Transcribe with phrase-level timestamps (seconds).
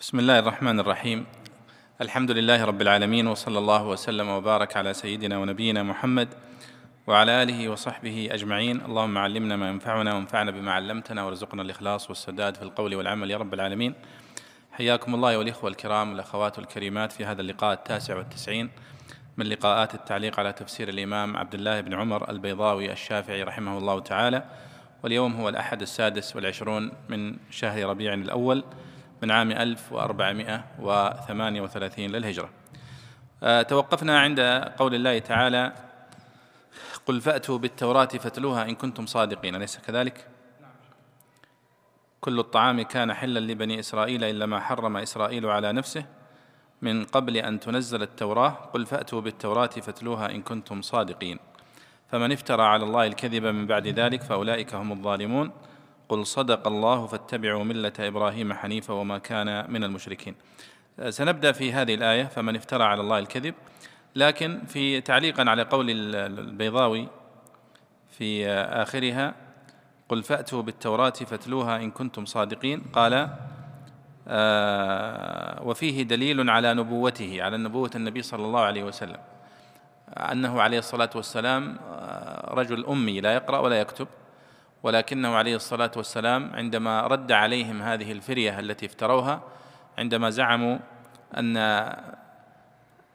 [0.00, 1.26] بسم الله الرحمن الرحيم
[2.00, 6.28] الحمد لله رب العالمين وصلى الله وسلم وبارك على سيدنا ونبينا محمد
[7.06, 8.80] وعلى آله وصحبه أجمعين.
[8.80, 13.54] اللهم علمنا ما ينفعنا وانفعنا بما علمتنا وارزقنا الإخلاص والسداد في القول والعمل يا رب
[13.54, 13.94] العالمين.
[14.72, 18.70] حياكم الله والاخوه الكرام والأخوات الكريمات في هذا اللقاء التاسع والتسعين
[19.36, 24.44] من لقاءات التعليق على تفسير الإمام عبد الله بن عمر البيضاوي الشافعي رحمه الله تعالى.
[25.02, 28.64] واليوم هو الأحد السادس والعشرون من شهر ربيع الأول
[29.22, 32.50] من عام 1438 للهجرة.
[33.42, 34.40] آه، توقفنا عند
[34.78, 35.72] قول الله تعالى
[37.06, 40.28] قل فأتوا بالتوراة فاتلوها إن كنتم صادقين أليس كذلك؟
[42.20, 46.06] كل الطعام كان حلا لبني إسرائيل إلا ما حرم إسرائيل على نفسه.
[46.82, 51.38] من قبل أن تنزل التوراة قل فأتوا بالتوراة فاتلوها إن كنتم صادقين.
[52.08, 55.50] فمن افترى على الله الكذب من بعد ذلك فأولئك هم الظالمون.
[56.08, 60.34] قل صدق الله فاتبعوا ملة إبراهيم حنيفا وما كان من المشركين.
[61.08, 62.24] سنبدأ في هذه الآية.
[62.24, 63.54] فمن افترى على الله الكذب
[64.14, 67.08] لكن في تعليقا على قول البيضاوي
[68.10, 69.34] في آخرها
[70.08, 72.82] قل فأتوا بالتوراة فاتلوها إن كنتم صادقين.
[72.92, 73.28] قال
[74.28, 79.18] آه وفيه دليل على نبوته على نبوة النبي صلى الله عليه وسلم
[80.16, 84.08] أنه عليه الصلاة والسلام آه، رجل أمي لا يقرأ ولا يكتب
[84.82, 89.42] ولكنه عليه الصلاة والسلام عندما رد عليهم هذه الفرية التي افتروها
[89.98, 90.78] عندما زعموا
[91.38, 91.56] أن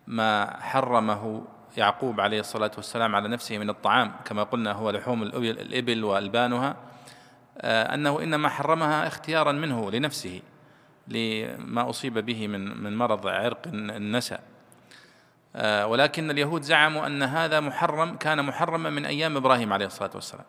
[0.10, 1.44] ما حرمه
[1.78, 6.76] يعقوب عليه الصلاة والسلام على نفسه من الطعام كما قلنا هو لحوم الإبل وألبانها
[7.58, 10.42] آه، أنه إنما حرمها اختيارا منه لنفسه
[11.08, 14.40] لما أصيب به من من مرض عرق النسا
[15.56, 20.46] آه، ولكن اليهود زعموا أن هذا محرم كان محرما من أيام إبراهيم عليه الصلاة والسلام.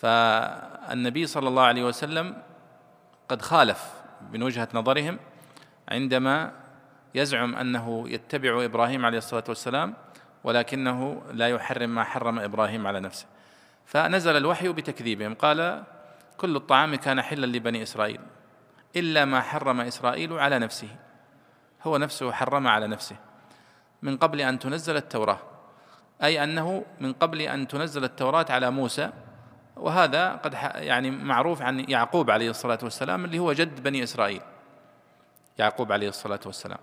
[0.00, 2.42] فالنبي صلى الله عليه وسلم
[3.28, 3.92] قد خالف
[4.32, 5.18] من وجهة نظرهم
[5.88, 6.61] عندما
[7.14, 9.94] يزعم أنه يتبع إبراهيم عليه الصلاة والسلام
[10.44, 13.26] ولكنه لا يحرم ما حرم إبراهيم على نفسه.
[13.86, 15.34] فنزل الوحي بتكذيبهم.
[15.34, 15.82] قال
[16.36, 18.20] كل الطعام كان حلا لبني إسرائيل
[18.96, 20.88] إلا ما حرم إسرائيل على نفسه.
[21.82, 23.16] هو نفسه حرم على نفسه.
[24.02, 25.38] من قبل أن تنزل التوراة
[26.22, 29.10] أي أنه من قبل أن تنزل التوراة على موسى
[29.76, 34.40] وهذا قد يعني معروف عن يعقوب عليه الصلاة والسلام اللي هو جد بني إسرائيل.
[35.58, 36.78] يعقوب عليه الصلاة والسلام.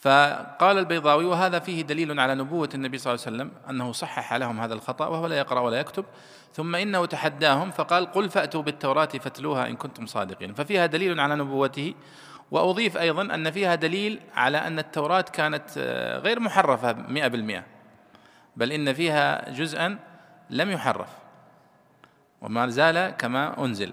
[0.00, 4.60] فقال البيضاوي وهذا فيه دليل على نبوة النبي صلى الله عليه وسلم أنه صحح لهم
[4.60, 6.04] هذا الخطأ وهو لا يقرأ ولا يكتب
[6.52, 10.54] ثم إنه تحداهم فقال قل فأتوا بالتوراة فاتلوها إن كنتم صادقين.
[10.54, 11.94] ففيها دليل على نبوته
[12.50, 17.64] وأضيف أيضا أن فيها دليل على أن التوراة كانت آه، غير محرفة مئة بالمئة
[18.56, 19.98] بل إن فيها جزءا
[20.50, 21.08] لم يحرف
[22.40, 23.92] وما زال كما أنزل.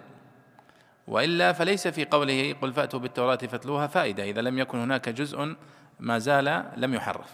[1.08, 5.56] وإلا فليس في قوله قل فأتوا بالتوراة فاتلوها فائدة إذا لم يكن هناك جزء
[6.00, 7.30] ما زال لم يحرف.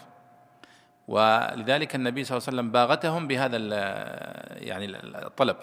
[1.08, 3.56] ولذلك النبي صلى الله عليه وسلم باغتهم بهذا
[4.58, 4.86] يعني
[5.26, 5.56] الطلب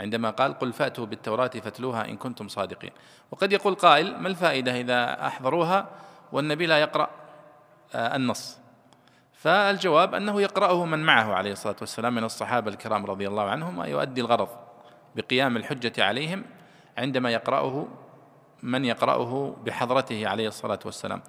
[0.00, 2.90] عندما قال قل فأتوا بالتوراة فاتلوها إن كنتم صادقين.
[3.30, 5.88] وقد يقول قائل ما الفائدة إذا أحضروها
[6.32, 7.10] والنبي لا يقرأ
[7.94, 8.58] آه، النص؟
[9.32, 14.20] فالجواب أنه يقرأه من معه عليه الصلاة والسلام من الصحابة الكرام رضي الله عنهم ويؤدي
[14.20, 14.48] الغرض
[15.16, 16.44] بقيام الحجة عليهم
[16.98, 17.86] عندما يقرأه
[18.62, 21.22] من يقرأه بحضرته عليه الصلاة والسلام.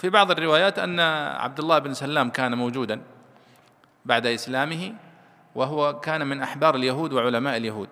[0.00, 1.00] في بعض الروايات أن
[1.40, 3.00] عبد الله بن سلام كان موجودا
[4.04, 4.94] بعد إسلامه
[5.54, 7.88] وهو كان من أحبار اليهود وعلماء اليهود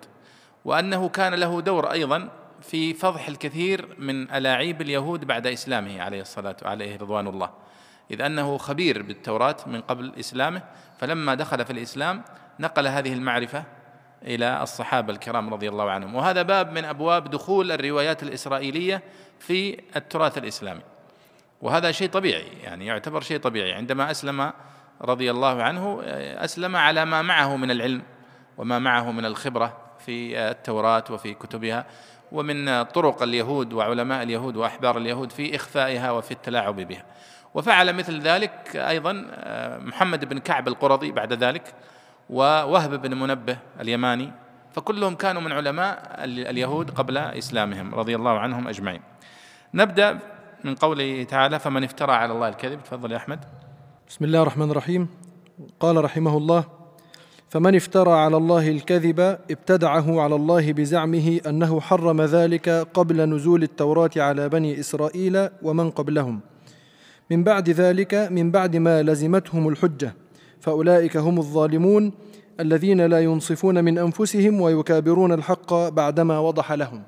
[0.65, 2.29] وأنه كان له دور أيضا
[2.61, 7.49] في فضح الكثير من ألاعيب اليهود بعد إسلامه عليه الصلاة عليه رضوان الله.
[8.11, 10.61] إذ أنه خبير بالتوراة من قبل إسلامه
[10.99, 12.23] فلما دخل في الإسلام
[12.59, 13.63] نقل هذه المعرفة
[14.23, 16.15] إلى الصحابة الكرام رضي الله عنهم.
[16.15, 19.03] وهذا باب من أبواب دخول الروايات الإسرائيلية
[19.39, 20.81] في التراث الإسلامي.
[21.61, 23.73] وهذا شيء طبيعي يعني يعتبر شيء طبيعي.
[23.73, 24.51] عندما أسلم
[25.01, 26.01] رضي الله عنه
[26.37, 28.01] أسلم على ما معه من العلم
[28.57, 31.85] وما معه من الخبرة في التوراة وفي كتبها
[32.31, 37.05] ومن طرق اليهود وعلماء اليهود وأحبار اليهود في إخفائها وفي التلاعب بها.
[37.53, 39.25] وفعل مثل ذلك أيضا
[39.79, 41.73] محمد بن كعب القرظي بعد ذلك
[42.29, 44.31] ووهب بن منبه اليماني
[44.71, 49.01] فكلهم كانوا من علماء اليهود قبل إسلامهم رضي الله عنهم أجمعين.
[49.73, 50.19] نبدأ
[50.63, 53.39] من قوله تعالى فمن افترى على الله الكذب تفضل يا أحمد.
[54.09, 55.07] بسم الله الرحمن الرحيم.
[55.79, 56.63] قال رحمه الله
[57.49, 59.19] فمن افترى على الله الكذب
[59.51, 66.39] ابتدعه على الله بزعمه أنه حرم ذلك قبل نزول التوراة على بني إسرائيل ومن قبلهم.
[67.29, 70.13] من بعد ذلك من بعد ما لزمتهم الحجة.
[70.59, 72.11] فأولئك هم الظالمون
[72.59, 77.03] الذين لا ينصفون من أنفسهم ويكابرون الحق بعدما وضح لهم.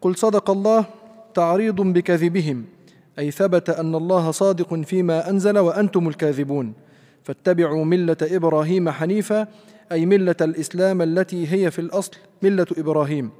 [0.00, 0.84] قل صدق الله
[1.34, 2.64] تعريض بكذبهم
[3.18, 6.72] أي ثبت أن الله صادق فيما أنزل وأنتم الكاذبون.
[7.24, 9.46] فاتبعوا ملة إبراهيم حنيفا
[9.92, 12.12] أي ملة الإسلام التي هي في الأصل
[12.42, 13.30] ملة إبراهيم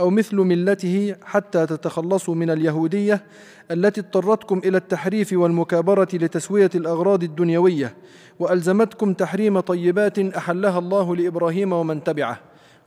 [0.00, 3.22] أو مثل ملته حتى تتخلصوا من اليهودية
[3.70, 7.94] التي اضطرتكم إلى التحريف والمكابرة لتسوية الأغراض الدنيوية
[8.38, 12.40] وألزمتكم تحريم طيبات أحلها الله لإبراهيم ومن تبعه.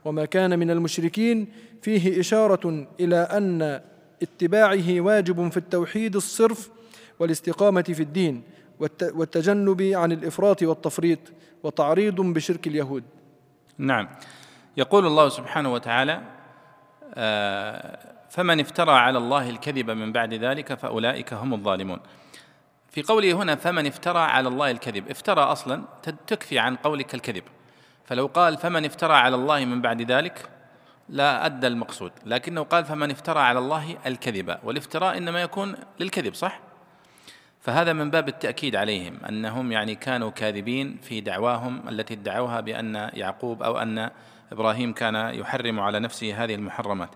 [0.04, 1.46] وما كان من المشركين
[1.82, 3.80] فيه إشارة إلى أن
[4.22, 6.70] اتباعه واجب في التوحيد الصرف
[7.18, 8.42] والاستقامة في الدين
[9.02, 11.18] والتجنب عن الإفراط والتفريط
[11.62, 13.04] وتعريض بشرك اليهود.
[13.78, 14.08] نعم.
[14.76, 16.22] يقول الله سبحانه وتعالى
[17.14, 17.98] آه،
[18.30, 21.98] فمن افترى على الله الكذب من بعد ذلك فأولئك هم الظالمون.
[22.90, 25.84] في قوله هنا فمن افترى على الله الكذب افترى أصلا
[26.26, 27.42] تكفي عن قولك الكذب.
[28.04, 30.48] فلو قال فمن افترى على الله من بعد ذلك
[31.08, 36.60] لا أدى المقصود لكنه قال فمن افترى على الله الكذب والافتراء إنما يكون للكذب صح؟
[37.60, 43.62] فهذا من باب التأكيد عليهم أنهم يعني كانوا كاذبين في دعواهم التي ادعوها بأن يعقوب
[43.62, 44.10] أو أن
[44.52, 47.10] إبراهيم كان يحرم على نفسه هذه المحرمات.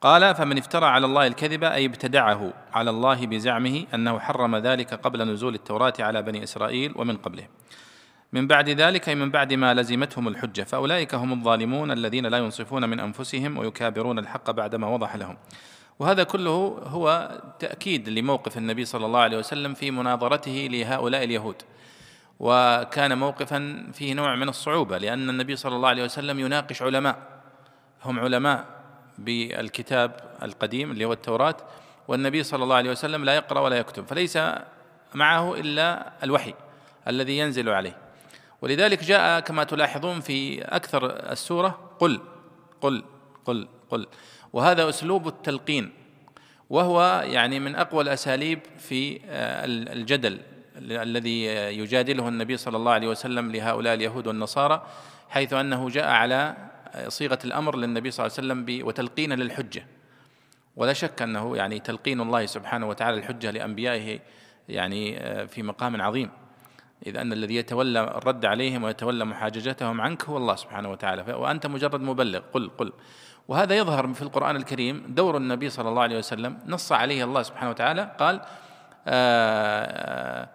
[0.00, 5.32] قال فمن افترى على الله الكذب أي ابتدعه على الله بزعمه أنه حرم ذلك قبل
[5.32, 7.46] نزول التوراة على بني إسرائيل ومن قبله.
[8.32, 10.62] من بعد ذلك أي من بعد ما لزمتهم الحجة.
[10.62, 15.36] فأولئك هم الظالمون الذين لا ينصفون من أنفسهم ويكابرون الحق بعدما وضح لهم.
[15.98, 16.50] وهذا كله
[16.86, 21.62] هو تأكيد لموقف النبي صلى الله عليه وسلم في مناظرته لهؤلاء اليهود.
[22.40, 27.16] وكان موقفا فيه نوع من الصعوبة لأن النبي صلى الله عليه وسلم يناقش علماء.
[28.04, 28.64] هم علماء
[29.18, 31.56] بالكتاب القديم اللي هو التوراة
[32.08, 34.06] والنبي صلى الله عليه وسلم لا يقرأ ولا يكتب.
[34.06, 34.38] فليس
[35.14, 36.54] معه إلا الوحي
[37.08, 38.05] الذي ينزل عليه.
[38.62, 42.20] ولذلك جاء كما تلاحظون في أكثر السورة قل
[42.80, 43.04] قل
[43.44, 44.06] قل قل.
[44.52, 45.92] وهذا أسلوب التلقين
[46.70, 50.40] وهو يعني من أقوى الأساليب في آه، الجدل
[50.78, 51.44] الذي
[51.78, 54.86] يجادله النبي صلى الله عليه وسلم لهؤلاء اليهود والنصارى
[55.28, 56.56] حيث أنه جاء على
[57.08, 59.86] صيغة الأمر للنبي صلى الله عليه وسلم وتلقين للحجة.
[60.76, 64.20] ولا شك أنه يعني تلقين الله سبحانه وتعالى الحجة لأنبيائه
[64.68, 66.30] يعني آه، في مقام عظيم.
[67.06, 71.32] إذ أن الذي يتولى الرد عليهم ويتولى محاججتهم عنك هو الله سبحانه وتعالى.
[71.32, 72.40] وأنت مجرد مبلغ.
[72.52, 72.92] قل قل.
[73.48, 75.04] وهذا يظهر في القرآن الكريم.
[75.08, 78.16] دور النبي صلى الله عليه وسلم نص عليه الله سبحانه وتعالى.
[78.18, 78.40] قال
[79.08, 80.48] آه،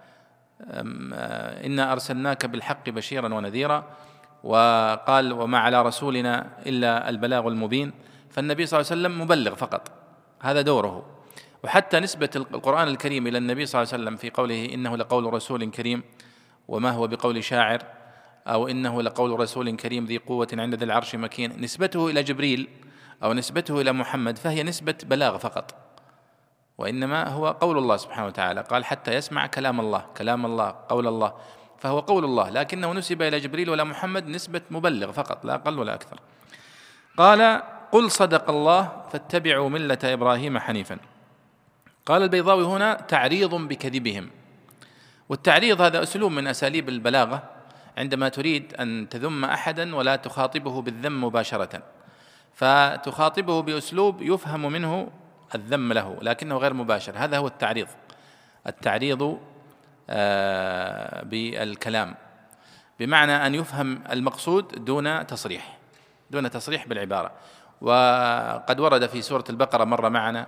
[0.61, 3.83] آه، إنا أرسلناك بالحق بشيرا ونذيرا.
[4.43, 7.91] وقال وما على رسولنا إلا البلاغ المبين.
[8.29, 9.91] فالنبي صلى الله عليه وسلم مبلغ فقط.
[10.41, 11.05] هذا دوره.
[11.63, 15.71] وحتى نسبة القرآن الكريم إلى النبي صلى الله عليه وسلم في قوله إنه لقول رسول
[15.71, 16.03] كريم.
[16.67, 17.83] وما هو بقول شاعر
[18.47, 21.61] أو إنه لقول رسول كريم ذي قوة عند ذي العرش مكين.
[21.61, 22.69] نسبته إلى جبريل
[23.23, 25.75] أو نسبته إلى محمد فهي نسبة بلاغ فقط.
[26.77, 28.61] وإنما هو قول الله سبحانه وتعالى.
[28.61, 30.05] قال حتى يسمع كلام الله.
[30.17, 31.33] كلام الله قول الله.
[31.79, 32.49] فهو قول الله.
[32.49, 36.19] لكنه نسب إلى جبريل ولا محمد نسبة مبلغ فقط لا أقل ولا أكثر.
[37.17, 37.61] قال
[37.91, 40.97] قل صدق الله فاتبعوا ملة إبراهيم حنيفا.
[42.05, 44.29] قال البيضاوي هنا تعريض بكذبهم.
[45.31, 47.43] والتعريض هذا أسلوب من أساليب البلاغة
[47.97, 51.83] عندما تريد أن تذم احدا ولا تخاطبه بالذم مباشرة.
[52.53, 55.11] فتخاطبه بأسلوب يفهم منه
[55.55, 57.13] الذم له لكنه غير مباشر.
[57.17, 57.87] هذا هو التعريض.
[58.67, 59.39] التعريض
[60.09, 62.15] آه، بالكلام.
[62.99, 65.77] بمعنى أن يفهم المقصود دون تصريح
[66.31, 67.31] دون تصريح بالعبارة.
[67.81, 70.47] وقد ورد في سورة البقرة مر معنا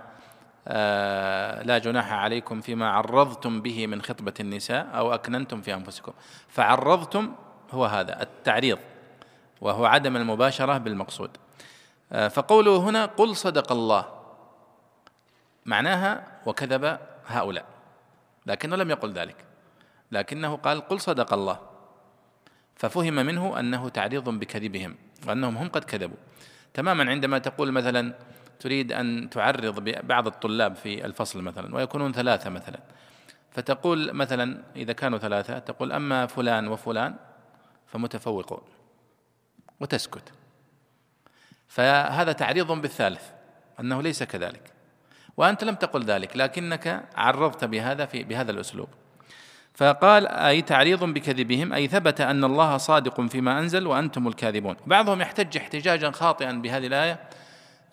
[1.64, 6.12] لا جناح عليكم فيما عرضتم به من خطبة النساء أو أكننتم في أنفسكم.
[6.48, 7.34] فعرضتم
[7.70, 8.78] هو هذا التعريض
[9.60, 11.30] وهو عدم المباشرة بالمقصود.
[12.12, 14.04] آه، فقوله هنا قل صدق الله
[15.66, 17.64] معناها وكذب هؤلاء
[18.46, 19.36] لكنه لم يقل ذلك
[20.12, 21.58] لكنه قال قل صدق الله.
[22.76, 26.16] ففهم منه أنه تعريض بكذبهم وأنهم هم قد كذبوا.
[26.74, 28.14] تماما عندما تقول مثلا
[28.60, 32.80] تريد أن تعرض بعض الطلاب في الفصل مثلا ويكونون ثلاثة مثلا.
[33.50, 37.14] فتقول مثلا إذا كانوا ثلاثة تقول أما فلان وفلان
[37.86, 38.60] فمتفوقون
[39.80, 40.32] وتسكت.
[41.68, 43.22] فهذا تعريض بالثالث
[43.80, 44.70] أنه ليس كذلك.
[45.36, 48.88] وأنت لم تقل ذلك لكنك عرضت بهذا في بهذا الأسلوب.
[49.74, 54.76] فقال أي تعريض بكذبهم؟ أي ثبت أن الله صادق فيما أنزل وأنتم الكاذبون.
[54.86, 57.20] بعضهم يحتج احتجاجا خاطئا بهذه الآية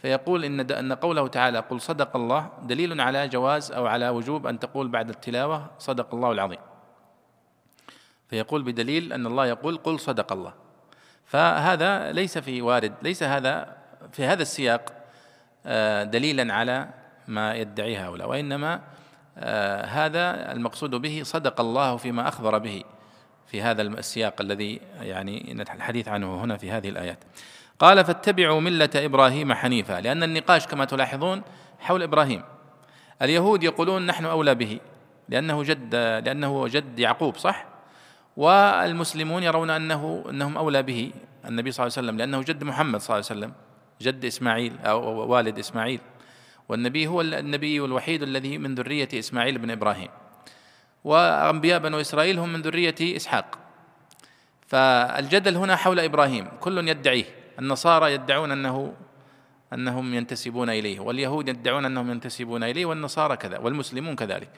[0.02, 4.60] فيقول إن أن قوله تعالى قل صدق الله دليل على جواز أو على وجوب أن
[4.60, 6.60] تقول بعد التلاوة صدق الله العظيم.
[8.30, 10.54] فيقول بدليل أن الله يقول قل صدق الله.
[11.26, 13.78] فهذا ليس في وارد ليس هذا
[14.12, 14.94] في هذا السياق
[15.66, 16.90] آه، دليلا على
[17.28, 18.82] ما يدعيه هؤلاء وإنما
[19.38, 22.84] آه، هذا المقصود به صدق الله فيما أخبر به
[23.48, 27.20] في هذا السياق الذي يعني الحديث عنه هنا في هذه الآيات.
[27.82, 30.02] قال فاتبعوا ملة إبراهيم حنيفا.
[30.02, 31.42] لأن النقاش كما تلاحظون
[31.80, 32.44] حول إبراهيم.
[33.22, 34.80] اليهود يقولون نحن أولى به
[35.30, 37.66] لأنه جد لأنه جد يعقوب صح؟
[38.38, 41.12] والمسلمون يرون أنه أنهم أولى به
[41.46, 43.54] النبي صلى الله عليه وسلم لأنه جد محمد صلى الله عليه وسلم
[44.02, 46.00] جد إسماعيل أو والد إسماعيل.
[46.70, 50.10] والنبي هو النبي الوحيد الذي من ذرية إسماعيل بن إبراهيم.
[51.04, 53.58] وأنبياء بنو إسرائيل هم من ذرية إسحاق.
[54.68, 57.41] فالجدل هنا حول إبراهيم كل يدعيه.
[57.62, 58.94] النصارى يدعون أنه
[59.74, 64.50] أنهم ينتسبون إليه واليهود يدعون أنهم ينتسبون إليه والنصارى كذا والمسلمون كذلك.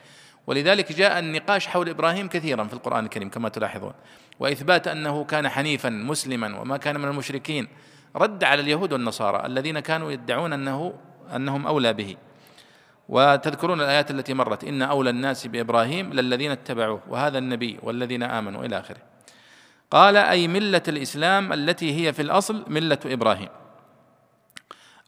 [0.46, 3.92] ولذلك جاء النقاش حول إبراهيم كثيرا في القرآن الكريم كما تلاحظون.
[4.40, 7.68] وإثبات أنه كان حنيفا مسلما وما كان من المشركين.
[8.16, 10.94] رد على اليهود والنصارى الذين كانوا يدعون انه
[11.36, 12.16] أنهم أولى به.
[13.08, 18.78] وتذكرون الآيات التي مرت إن أولى الناس بإبراهيم للذين اتبعوه وهذا النبي والذين آمنوا إلى
[18.78, 19.13] آخره.
[19.94, 23.48] قال أي ملة الإسلام التي هي في الأصل ملة إبراهيم.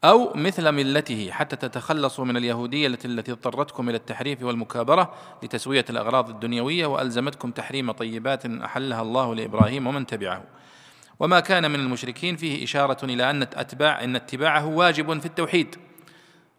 [0.04, 6.86] أو مثل ملته حتى تتخلصوا من اليهودية التي اضطرتكم إلى التحريف والمكابرة لتسوية الأغراض الدنيوية
[6.86, 10.44] وألزمتكم تحريم طيبات أحلها الله لإبراهيم ومن تبعه.
[11.20, 15.76] وما كان من المشركين فيه إشارة إلى أن أتباع أن اتباعه واجب في التوحيد.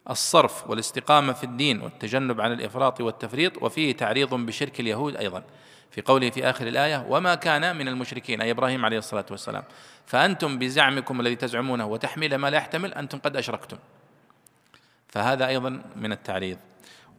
[0.09, 5.43] الصرف والاستقامة في الدين والتجنب عن الإفراط والتفريط وفيه تعريض بشرك اليهود أيضا.
[5.91, 8.41] في قوله في آخر الآية وما كان من المشركين.
[8.41, 9.63] أي إبراهيم عليه الصلاة والسلام.
[10.05, 13.77] فأنتم بزعمكم الذي تزعمونه وتحميل ما لا يحتمل أنتم قد أشركتم.
[15.07, 16.57] فهذا أيضا من التعريض.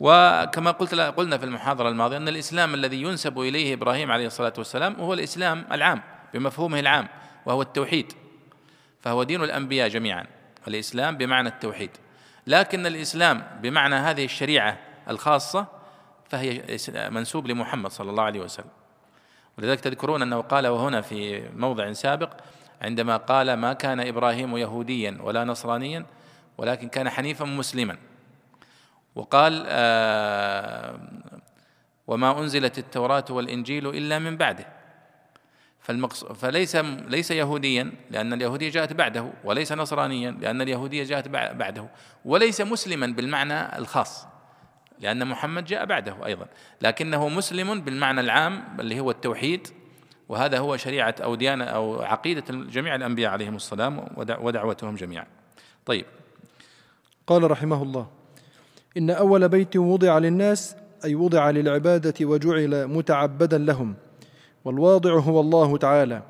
[0.00, 4.94] وكما قلت قلنا في المحاضرة الماضية أن الإسلام الذي ينسب إليه إبراهيم عليه الصلاة والسلام
[4.94, 6.02] هو الإسلام العام
[6.34, 7.08] بمفهومه العام
[7.46, 8.12] وهو التوحيد.
[9.00, 10.26] فهو دين الأنبياء جميعا
[10.68, 11.90] الإسلام بمعنى التوحيد.
[12.46, 15.77] لكن الإسلام بمعنى هذه الشريعة الخاصة
[16.28, 16.78] فهي
[17.10, 18.70] منسوب لمحمد صلى الله عليه وسلم.
[19.58, 22.32] ولذلك تذكرون أنه قال وهنا في موضع سابق
[22.82, 26.06] عندما قال ما كان إبراهيم يهوديا ولا نصرانيا
[26.58, 27.96] ولكن كان حنيفا مسلما.
[29.14, 31.00] وقال آه
[32.06, 34.66] وما أنزلت التوراة والإنجيل إلا من بعده.
[36.34, 36.76] فليس
[37.08, 41.88] ليس يهوديا لأن اليهودية جاءت بعده وليس نصرانيا لأن اليهودية جاءت بعده.
[42.24, 44.26] وليس مسلما بالمعنى الخاص.
[45.00, 46.46] لأن محمد جاء بعده أيضا.
[46.82, 49.68] لكنه مسلم بالمعنى العام اللي هو التوحيد
[50.28, 55.26] وهذا هو شريعة أو ديانة أو عقيدة جميع الأنبياء عليهم السلام ودعوتهم جميعا.
[55.86, 56.06] طيب.
[57.26, 58.06] قال رحمه الله
[58.96, 63.94] إن أول بيت وضع للناس أي وضع للعبادة وجعل متعبدا لهم
[64.64, 66.22] والواضع هو الله تعالى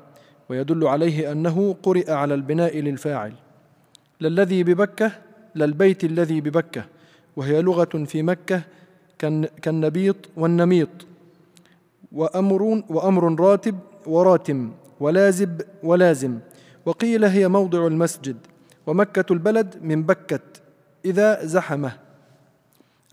[0.49, 3.33] ويدل عليه أنه قرئ على البناء للفاعل.
[4.21, 5.11] للذي ببكة
[5.55, 6.85] للبيت الذي ببكة
[7.35, 8.61] وهي لغة في مكة
[9.61, 10.89] كالنبيط والنميط.
[12.11, 16.39] وأمر وأمر راتب وراتم ولازب ولازم.
[16.85, 18.37] وقيل هي موضع المسجد
[18.87, 20.39] ومكة البلد من بكة
[21.05, 21.91] إذا زحمة.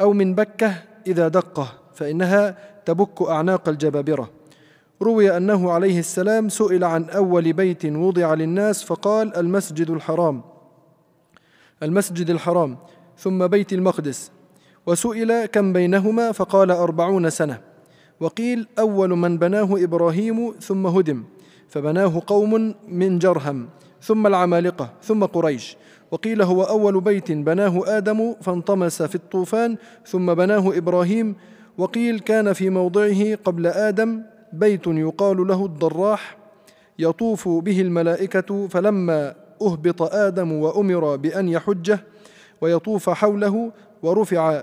[0.00, 0.75] أو من بكة
[1.06, 4.30] إذا دقة فإنها تبك أعناق الجبابرة.
[5.02, 10.42] روي أنه عليه السلام سئل عن أول بيت وضع للناس فقال المسجد الحرام.
[11.82, 12.76] المسجد الحرام.
[13.18, 14.30] ثم بيت المقدس
[14.87, 17.61] وسئل كم بينهما فقال أربعون سنة
[18.20, 21.25] وقيل أول من بناه إبراهيم ثم هدم
[21.68, 23.68] فبناه قوم من جرهم
[24.02, 25.76] ثم العمالقة ثم قريش
[26.11, 31.35] وقيل هو أول بيت بناه آدم فانطمس في الطوفان ثم بناه إبراهيم
[31.78, 36.37] وقيل كان في موضعه قبل آدم بيت يقال له الضراح
[36.99, 41.99] يطوف به الملائكة فلما أهبط آدم وأمر بأن يحجه
[42.61, 43.73] ويطوف حوله
[44.03, 44.63] ورفع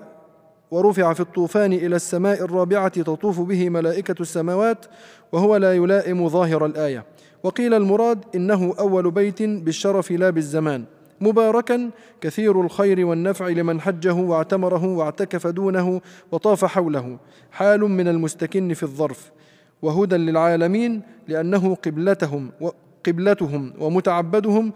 [0.72, 4.86] ورفع في الطوفان إلى السماء الرابعة تطوف به ملائكة السماوات
[5.32, 7.04] وهو لا يلائم ظاهر الآية.
[7.44, 10.86] وقيل المراد إنه أول بيت بالشرف لا بالزمان
[11.22, 11.90] مباركا
[12.22, 17.18] كثير الخير والنفع لمن حجه واعتمره واعتكف دونه وطاف حوله
[17.52, 19.32] حال من المستكن في الظرف
[19.82, 22.52] وهدى للعالمين لأنه قبلتهم
[23.08, 24.74] قبلتهم ومتعبدهم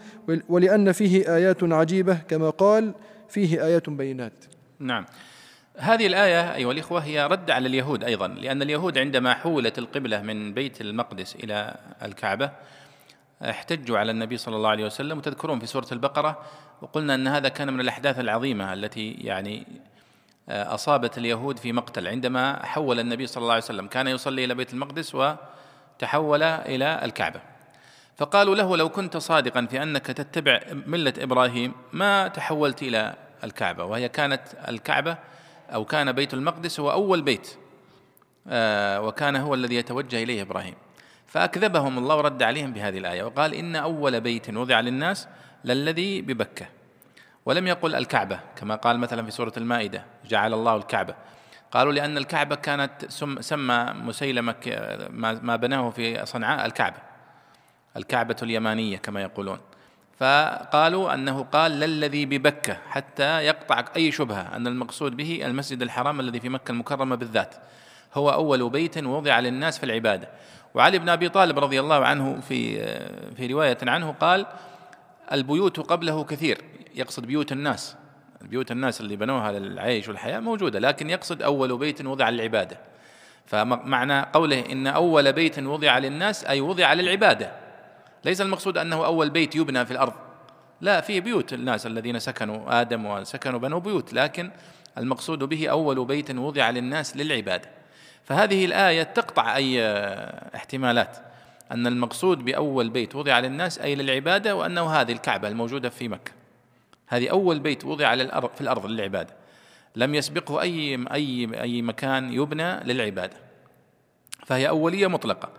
[0.49, 2.93] ولأن فيه آيات عجيبة كما قال
[3.29, 4.45] فيه آيات بينات.
[4.79, 5.05] نعم.
[5.77, 10.53] هذه الآية أيها الإخوة هي رد على اليهود أيضا لأن اليهود عندما حولت القبلة من
[10.53, 12.51] بيت المقدس إلى الكعبة
[13.41, 15.17] احتجوا على النبي صلى الله عليه وسلم.
[15.17, 16.41] وتذكرون في سورة البقرة
[16.81, 19.67] وقلنا أن هذا كان من الأحداث العظيمة التي يعني
[20.49, 22.07] آه، أصابت اليهود في مقتل.
[22.07, 27.56] عندما حول النبي صلى الله عليه وسلم كان يصلي إلى بيت المقدس وتحول إلى الكعبة.
[28.17, 34.09] فقالوا له لو كنت صادقا في أنك تتبع ملة إبراهيم ما تحولت إلى الكعبة؟ وهي
[34.09, 35.17] كانت الكعبة
[35.73, 37.57] أو كان بيت المقدس هو أول بيت
[38.47, 40.73] آه، وكان هو الذي يتوجه إليه إبراهيم.
[41.27, 45.27] فأكذبهم الله ورد عليهم بهذه الآية وقال إن أول بيت وضع للناس
[45.63, 46.65] للذي ببكة.
[47.45, 51.15] ولم يقل الكعبة كما قال مثلا في سورة المائدة جعل الله الكعبة.
[51.71, 53.05] قالوا لأن الكعبة كانت
[53.39, 54.55] سمى مسيلمة
[55.41, 57.06] ما بناه في صنعاء الكعبة.
[57.97, 59.59] الكعبة اليمانية كما يقولون.
[60.19, 66.39] فقالوا أنه قال للذي ببكة حتى يقطع أي شبهة أن المقصود به المسجد الحرام الذي
[66.39, 67.55] في مكة المكرمة بالذات.
[68.13, 70.29] هو أول بيت وضع للناس في العبادة.
[70.73, 72.85] وعلي بن أبي طالب رضي الله عنه في
[73.35, 74.45] في رواية عنه قال
[75.31, 76.61] البيوت قبله كثير.
[76.95, 77.95] يقصد بيوت الناس.
[78.41, 82.77] بيوت الناس اللي بنوها للعيش والحياة موجودة لكن يقصد أول بيت وضع للعبادة.
[83.45, 87.66] فمعنى قوله إن أول بيت وضع للناس أي وضع للعبادة.
[88.25, 90.13] ليس المقصود أنه أول بيت يبنى في الأرض.
[90.81, 94.51] لا في بيوت الناس الذين سكنوا آدم وسكنوا بنوا بيوت لكن
[94.97, 97.69] المقصود به أول بيت وضع للناس للعبادة.
[98.23, 99.81] فهذه الآية تقطع أي
[100.55, 101.17] احتمالات
[101.71, 106.31] أن المقصود بأول بيت وضع للناس أي للعبادة وأنه هذه الكعبة الموجودة في مكة.
[107.07, 108.15] هذه أول بيت وضع
[108.55, 109.33] في الأرض للعبادة.
[109.95, 113.37] لم يسبقه أي أي أي مكان يبنى للعبادة.
[114.45, 115.49] فهي أولية مطلقة.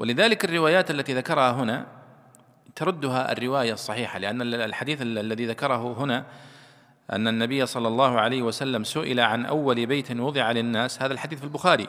[0.00, 1.86] ولذلك الروايات التي ذكرها هنا
[2.76, 6.24] تردها الرواية الصحيحة لأن الحديث الذي ذكره هنا
[7.12, 11.44] أن النبي صلى الله عليه وسلم سئل عن أول بيت وضع للناس هذا الحديث في
[11.44, 11.88] البخاري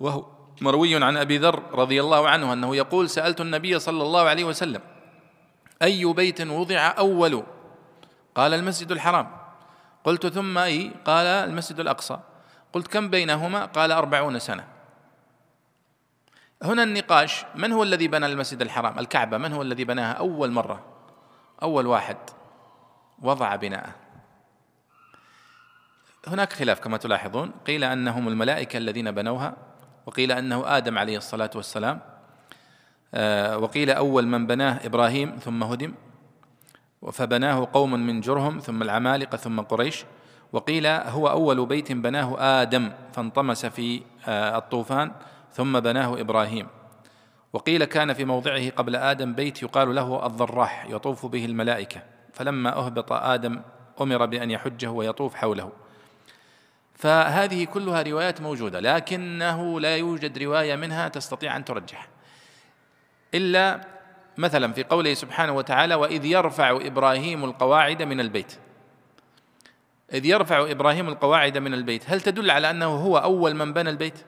[0.00, 0.24] وهو
[0.60, 4.80] مروي عن أبي ذر رضي الله عنه أنه يقول سألت النبي صلى الله عليه وسلم
[5.82, 7.42] أي بيت وضع أول؟
[8.34, 9.30] قال المسجد الحرام.
[10.04, 12.18] قلت ثم أي؟ قال المسجد الأقصى.
[12.72, 14.73] قلت كم بينهما؟ قال أربعون سنة.
[16.64, 20.80] هنا النقاش من هو الذي بنى المسجد الحرام؟ الكعبة من هو الذي بناها؟ أول مرة
[21.62, 22.16] أول واحد
[23.22, 23.94] وضع بناءه.
[26.26, 29.56] هناك خلاف كما تلاحظون قيل أنهم الملائكة الذين بنوها
[30.06, 32.00] وقيل أنه آدم عليه الصلاة والسلام
[33.14, 35.94] آه، وقيل أول من بناه إبراهيم ثم هدم
[37.12, 40.04] فبناه قوم من جرهم ثم العمالقة ثم قريش
[40.52, 45.12] وقيل هو أول بيت بناه آدم فانطمس في آه، الطوفان
[45.54, 46.66] ثم بناه إبراهيم.
[47.52, 52.02] وقيل كان في موضعه قبل آدم بيت يقال له الضراح يطوف به الملائكة.
[52.32, 53.60] فلما أهبط آدم
[54.00, 55.72] أمر بأن يحجه ويطوف حوله.
[56.94, 62.08] فهذه كلها روايات موجودة لكنه لا يوجد رواية منها تستطيع أن ترجح.
[63.34, 63.80] إلا
[64.38, 68.58] مثلا في قوله سبحانه وتعالى وإذ يرفع إبراهيم القواعد من البيت
[70.12, 74.18] إذ يرفع إبراهيم القواعد من البيت هل تدل على أنه هو أول من بنى البيت؟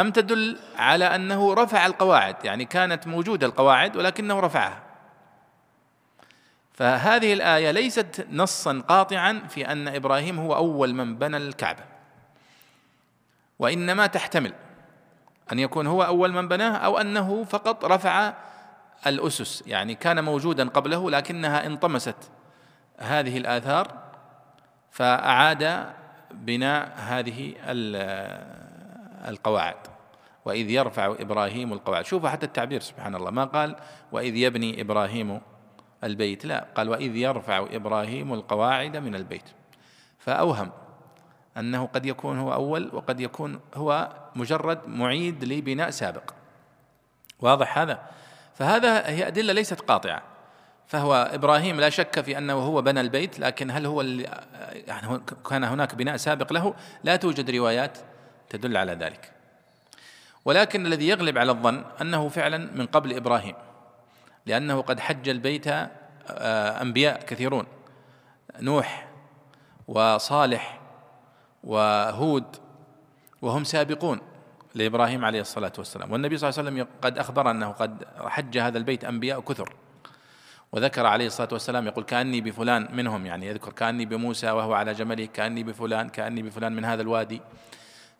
[0.00, 4.82] أم تدل على أنه رفع القواعد؟ يعني كانت موجودة القواعد ولكنه رفعها.
[6.72, 11.84] فهذه الآية ليست نصا قاطعا في أن إبراهيم هو أول من بنى الكعبة.
[13.58, 14.52] وإنما تحتمل
[15.52, 18.34] أن يكون هو أول من بناه أو أنه فقط رفع
[19.06, 22.30] الأسس يعني كان موجودا قبله لكنها انطمست
[22.98, 24.10] هذه الآثار
[24.90, 25.86] فأعاد
[26.30, 27.54] بناء هذه
[29.28, 29.89] القواعد.
[30.50, 32.04] وإذ يرفع إبراهيم القواعد.
[32.04, 33.30] شوفوا حتى التعبير سبحان الله.
[33.30, 33.76] ما قال
[34.12, 35.40] وإذ يبني إبراهيم
[36.04, 36.44] البيت.
[36.44, 39.48] لا قال وإذ يرفع إبراهيم القواعد من البيت.
[40.18, 40.70] فأوهم
[41.56, 46.30] أنه قد يكون هو أول وقد يكون هو مجرد معيد لبناء سابق.
[47.40, 48.02] واضح هذا؟
[48.54, 50.22] فهذا هي أدلة ليست قاطعة.
[50.86, 55.94] فهو إبراهيم لا شك في أنه هو بنى البيت لكن هل هو يعني كان هناك
[55.94, 57.98] بناء سابق له؟ لا توجد روايات
[58.48, 59.39] تدل على ذلك.
[60.44, 63.54] ولكن الذي يغلب على الظن أنه فعلا من قبل إبراهيم
[64.46, 67.66] لأنه قد حج البيت آه، أنبياء كثيرون
[68.60, 69.08] نوح
[69.88, 70.80] وصالح
[71.64, 72.56] وهود
[73.42, 74.20] وهم سابقون
[74.74, 76.12] لإبراهيم عليه الصلاة والسلام.
[76.12, 79.74] والنبي صلى الله عليه وسلم قد أخبر أنه قد حج هذا البيت أنبياء كثر
[80.72, 85.24] وذكر عليه الصلاة والسلام يقول كأني بفلان منهم يعني يذكر كأني بموسى وهو على جمله
[85.24, 87.40] كأني بفلان كأني بفلان من هذا الوادي.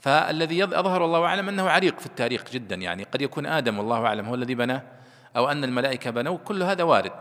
[0.00, 3.04] فالذي أظهر الله أعلم أنه عريق في التاريخ جدا يعني.
[3.04, 4.82] قد يكون آدم والله أعلم هو الذي بناه
[5.36, 7.12] أو أن الملائكة بنوا كل هذا وارد.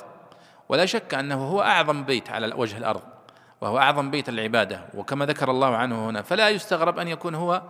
[0.70, 3.02] ولا شك أنه هو أعظم بيت على وجه الأرض
[3.62, 4.86] وهو أعظم بيت العبادة.
[4.94, 7.62] وكما ذكر الله عنه هنا فلا يستغرب أن يكون هو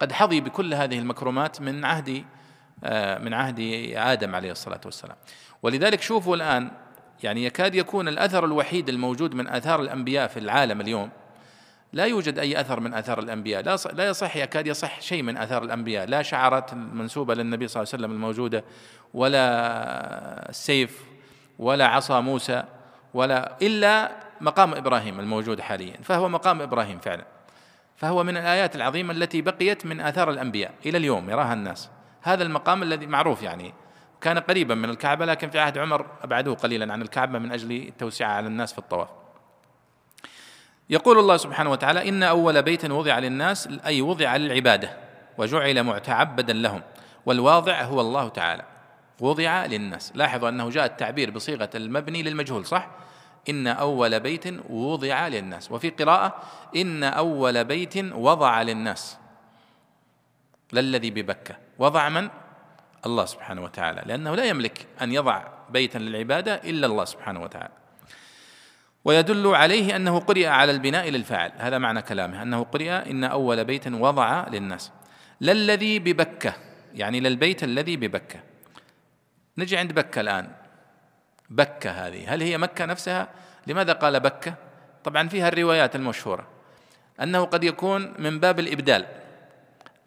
[0.00, 2.24] قد حظي بكل هذه المكرمات من عهد
[2.84, 3.60] آه، من عهد
[3.96, 5.16] آدم عليه الصلاة والسلام.
[5.62, 6.70] ولذلك شوفوا الآن
[7.22, 11.10] يعني يكاد يكون الأثر الوحيد الموجود من آثار الأنبياء في العالم اليوم
[11.94, 13.62] لا يوجد أي أثر من آثار الأنبياء.
[13.62, 16.06] لا لا يصح يكاد يصح شيء من آثار الأنبياء.
[16.06, 18.64] لا شعرات المنسوبة للنبي صلى الله عليه وسلم الموجودة
[19.14, 21.04] ولا السيف
[21.58, 22.64] ولا عصا موسى
[23.14, 25.96] ولا إلا مقام إبراهيم الموجود حاليا.
[26.02, 27.24] فهو مقام إبراهيم فعلا.
[27.96, 31.90] فهو من الآيات العظيمة التي بقيت من آثار الأنبياء إلى اليوم يراها الناس.
[32.22, 33.74] هذا المقام الذي معروف يعني.
[34.20, 38.32] كان قريبا من الكعبة لكن في عهد عمر أبعدوه قليلا عن الكعبة من أجل التوسعة
[38.32, 39.23] على الناس في الطواف.
[40.90, 44.96] يقول الله سبحانه وتعالى إن أول بيت وضع للناس أي وضع للعبادة
[45.38, 46.82] وجعل معتعبدا لهم
[47.26, 48.64] والواضع هو الله تعالى.
[49.20, 50.12] وضع للناس.
[50.14, 52.90] لاحظوا أنه جاء التعبير بصيغة المبني للمجهول صح؟
[53.48, 55.72] إن أول بيت وضع للناس.
[55.72, 56.34] وفي قراءة
[56.76, 59.18] إن أول بيت وضع للناس.
[60.72, 61.56] للذي ببكة.
[61.78, 62.28] وضع من؟
[63.06, 64.02] الله سبحانه وتعالى.
[64.06, 67.83] لأنه لا يملك أن يضع بيتا للعبادة إلا الله سبحانه وتعالى.
[69.04, 71.52] ويدل عليه أنه قرئ على البناء للفاعل.
[71.56, 74.92] هذا معنى كلامه أنه قرئ إن أول بيت وضع للناس.
[75.40, 76.54] للذي ببكة
[76.94, 78.40] يعني للبيت الذي ببكة.
[79.58, 80.50] نجي عند بكة الآن.
[81.50, 82.34] بكة هذه.
[82.34, 83.28] هل هي مكة نفسها؟
[83.66, 84.54] لماذا قال بكة؟
[85.04, 86.46] طبعا فيها الروايات المشهورة.
[87.22, 89.06] أنه قد يكون من باب الإبدال.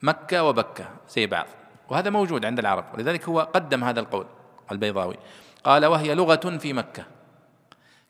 [0.01, 1.47] مكة وبكة زي بعض.
[1.89, 4.27] وهذا موجود عند العرب ولذلك هو قدم هذا القول
[4.71, 5.17] البيضاوي.
[5.63, 7.16] قال وهي لغة في مكة.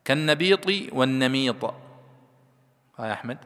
[0.08, 1.64] كالنبيط والنميط.
[2.98, 3.38] ها يا أحمد.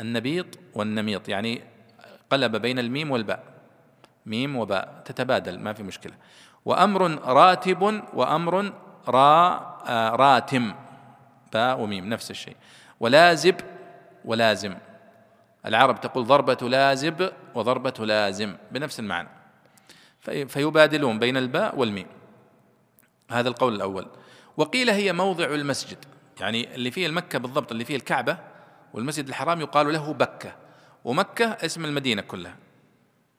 [0.00, 1.28] النبيط والنميط.
[1.28, 1.62] يعني
[2.30, 3.44] قلب بين الميم والباء.
[4.26, 5.02] ميم وباء.
[5.04, 6.12] تتبادل ما في مشكلة.
[6.64, 8.72] وأمر راتب وأمر
[9.08, 9.46] را
[9.86, 10.74] آه، راتم.
[11.52, 12.56] باء وميم نفس الشيء.
[13.00, 13.56] ولازب
[14.24, 14.74] ولازم.
[15.66, 19.28] العرب تقول ضربة لازب وضربة لازم بنفس المعنى.
[20.48, 22.06] فيبادلون بين الباء والميم.
[23.30, 24.06] هذا القول الأول.
[24.56, 25.98] وقيل هي موضع المسجد.
[26.40, 28.38] يعني اللي فيه المكة بالضبط اللي فيه الكعبة
[28.94, 30.54] والمسجد الحرام يقال له بكة.
[31.04, 32.56] ومكة اسم المدينة كلها.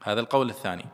[0.04, 0.86] هذا القول الثاني.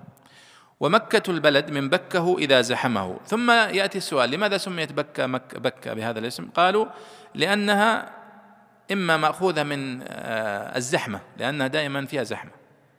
[0.80, 3.20] ومكة البلد من بكه إذا زحمه.
[3.26, 6.86] ثم يأتي السؤال لماذا سميت بكة؟ مك بكة بهذا الاسم؟ قالوا
[7.36, 8.10] لأنها
[8.92, 12.52] إما مأخوذة من آه، الزحمة لأنها دائما فيها زحمة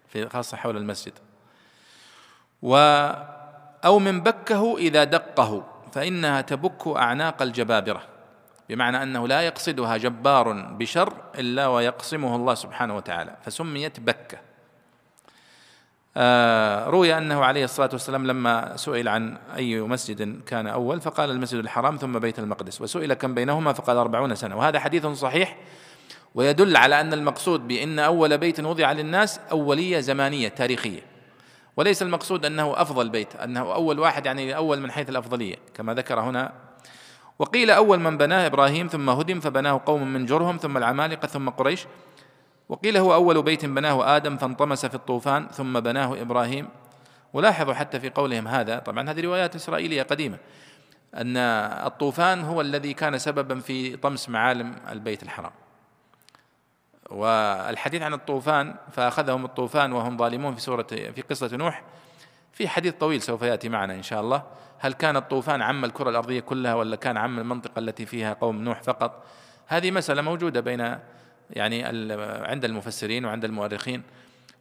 [0.09, 1.13] في خاصة حول المسجد.
[2.63, 2.77] و
[3.85, 5.74] أو من بكه إذا دقه.
[5.95, 8.03] فإنها تبك أعناق الجبابرة
[8.69, 14.39] بمعنى أنه لا يقصدها جبار بشر إلا ويقسمه الله سبحانه وتعالى فسميت بكة.
[16.17, 21.59] آه روي أنه عليه الصلاة والسلام لما سئل عن أي مسجد كان أول فقال المسجد
[21.59, 25.57] الحرام ثم بيت المقدس وسئل كم بينهما فقال أربعون سنة وهذا حديث صحيح
[26.35, 31.14] ويدل على أن المقصود بأن أول بيت وضع للناس أولية زمانية تاريخية.
[31.77, 36.21] وليس المقصود أنه أفضل بيت أنه أول واحد يعني أول من حيث الأفضلية كما ذكر
[36.21, 36.53] هنا.
[37.39, 41.87] وقيل أول من بناه إبراهيم ثم هدم فبناه قوم من جرهم ثم العمالقة ثم قريش.
[42.69, 46.69] وقيل هو أول بيت بناه آدم فانطمس في الطوفان ثم بناه إبراهيم.
[47.33, 50.39] ولاحظوا حتى في قولهم هذا طبعا هذه روايات إسرائيلية قديمة
[51.15, 51.37] أن
[51.87, 55.53] الطوفان هو الذي كان سببا في طمس معالم البيت الحرام.
[57.11, 61.83] والحديث عن الطوفان فأخذهم الطوفان وهم ظالمون في سورة في قصة نوح.
[62.53, 64.43] في حديث طويل سوف يأتي معنا إن شاء الله.
[64.79, 68.83] هل كان الطوفان عم الكرة الأرضية كلها ولا كان عم المنطقة التي فيها قوم نوح
[68.83, 69.25] فقط؟
[69.67, 70.99] هذه مسألة موجودة بين
[71.51, 71.85] يعني
[72.45, 74.03] عند المفسرين وعند المؤرخين.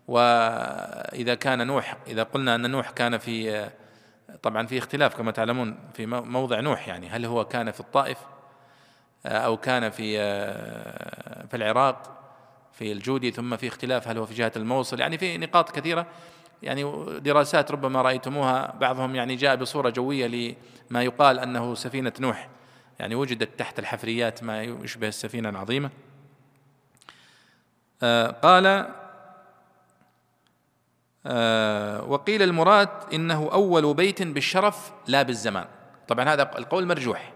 [0.08, 3.66] وإذا كان نوح إذا قلنا أن نوح كان في
[4.44, 7.10] طبعا في اختلاف كما تعلمون في موضع نوح يعني.
[7.10, 8.18] هل هو كان في الطائف؟
[9.26, 10.18] أو كان في
[11.48, 12.23] في العراق؟
[12.74, 15.00] في الجودي ثم في اختلاف هل هو في جهة الموصل.
[15.00, 16.08] يعني في نقاط كثيرة.
[16.64, 20.56] يعني دراسات ربما رأيتموها بعضهم يعني جاء بصورة جوية
[20.92, 22.50] لما يقال أنه سفينة نوح.
[23.00, 25.90] يعني وجدت تحت الحفريات ما يشبه السفينة العظيمة.
[28.04, 28.88] آه قال
[31.26, 35.66] آه وقيل المراد إنه أول بيت بالشرف لا بالزمان.
[36.08, 37.34] طبعا هذا القول مرجوح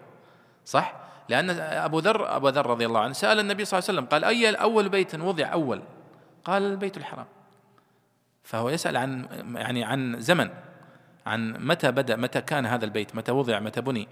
[0.66, 4.10] صح؟ لأن أبو ذر أبو ذر رضي الله عنه سأل النبي صلى الله عليه وسلم
[4.10, 5.82] قال أي أول بيت وضع أول؟
[6.46, 7.26] قال البيت الحرام.
[8.44, 10.50] فهو يسأل عن يعني عن زمن
[11.26, 14.08] عن متى بدأ متى كان هذا البيت متى وضع متى بني.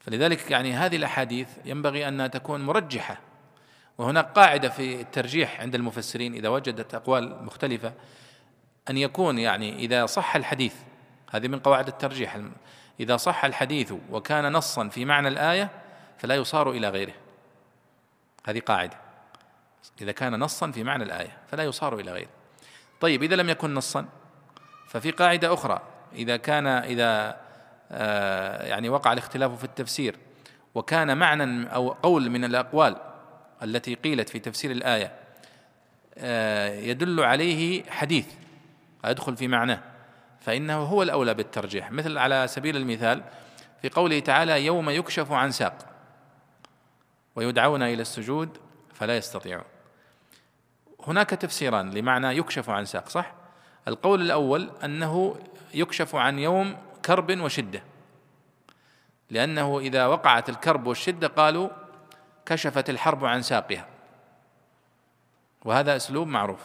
[0.00, 3.20] فلذلك يعني هذه الأحاديث ينبغي أنها تكون مرجحة.
[3.98, 7.92] وهناك قاعدة في الترجيح عند المفسرين إذا وجدت أقوال مختلفة
[8.90, 10.74] أن يكون يعني إذا صح الحديث
[11.30, 12.38] هذه من قواعد الترجيح.
[13.00, 15.70] إذا صح الحديث وكان نصا في معنى الآية
[16.18, 17.14] فلا يصار إلى غيره.
[18.46, 18.96] هذه قاعدة.
[20.00, 22.30] إذا كان نصا في معنى الآية فلا يصار إلى غيره.
[23.00, 24.06] طيب إذا لم يكن نصا
[24.88, 25.82] ففي قاعدة أخرى.
[26.12, 27.36] إذا كان إذا
[27.90, 30.16] آه، يعني وقع الاختلاف في التفسير
[30.74, 32.96] وكان معنى أو قول من الأقوال
[33.62, 35.12] التي قيلت في تفسير الآية
[36.18, 38.26] آه، يدل عليه حديث
[39.04, 39.80] يدخل في معناه.
[40.40, 41.92] فإنه هو الأولى بالترجيح.
[41.92, 43.22] مثل على سبيل المثال
[43.82, 45.95] في قوله تعالى يوم يكشف عن ساق.
[47.36, 48.58] ويدعون إلى السجود
[48.94, 49.64] فلا يستطيعون.
[51.06, 53.32] هناك تفسيران لمعنى يكشف عن ساق صح؟
[53.88, 55.40] القول الأول أنه
[55.74, 57.82] يكشف عن يوم كرب وشدة.
[59.30, 61.68] لأنه إذا وقعت الكرب والشدة قالوا
[62.46, 63.86] كشفت الحرب عن ساقها.
[65.64, 66.60] وهذا أسلوب معروف.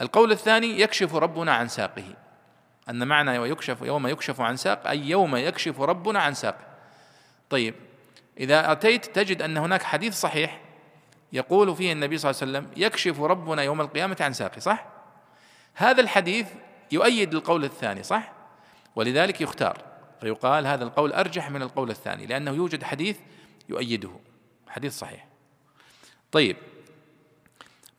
[0.00, 2.14] القول الثاني يكشف ربنا عن ساقه.
[2.90, 6.64] أن معنى يكشف يوم يكشف عن ساق أي يوم يكشف ربنا عن ساقه.
[7.50, 7.74] طيب
[8.38, 10.60] إذا أتيت تجد أن هناك حديث صحيح
[11.32, 14.86] يقول فيه النبي صلى الله عليه وسلم يكشف ربنا يوم القيامة عن ساقه صح؟
[15.74, 16.46] هذا الحديث
[16.92, 18.32] يؤيد القول الثاني صح؟
[18.96, 19.78] ولذلك يختار
[20.20, 23.18] فيقال هذا القول أرجح من القول الثاني لأنه يوجد حديث
[23.68, 24.10] يؤيده
[24.68, 25.26] حديث صحيح
[26.32, 26.56] طيب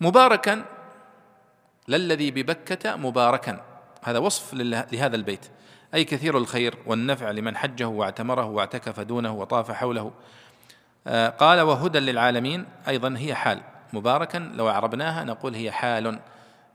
[0.01, 0.65] مباركا
[1.87, 3.65] للذي ببكة مباركا
[4.03, 5.45] هذا وصف لهذا البيت
[5.93, 10.11] أي كثير الخير والنفع لمن حجه واعتمره واعتكف دونه وطاف حوله.
[11.07, 12.65] آه، قال وهدى للعالمين.
[12.87, 13.61] أيضا هي حال.
[13.93, 16.19] مباركا لو أعربناها نقول هي حال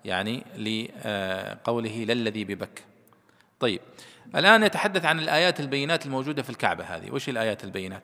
[0.04, 2.84] يعني لقوله للذي ببك.
[3.60, 3.80] طيب
[4.36, 7.10] الآن يتحدث عن الآيات البينات الموجودة في الكعبة هذه.
[7.10, 8.02] وش الآيات البينات؟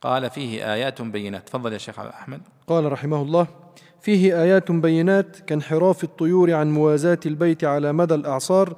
[0.00, 1.48] قال فيه آيات بينات.
[1.48, 2.40] تفضل يا شيخ أحمد.
[2.66, 3.46] قال رحمه الله
[4.00, 8.76] فيه آيات بينات كانحراف الطيور عن موازاة البيت على مدى الأعصار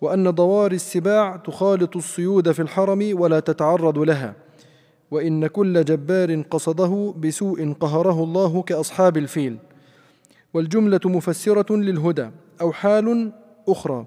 [0.00, 4.34] وأن ضوار السباع تخالط الصيود في الحرم ولا تتعرض لها
[5.10, 9.56] وإن كل جبار قصده بسوء قهره الله كأصحاب الفيل.
[10.54, 12.30] والجملة مفسرة للهدى
[12.60, 13.32] أو حال
[13.68, 14.04] أخرى.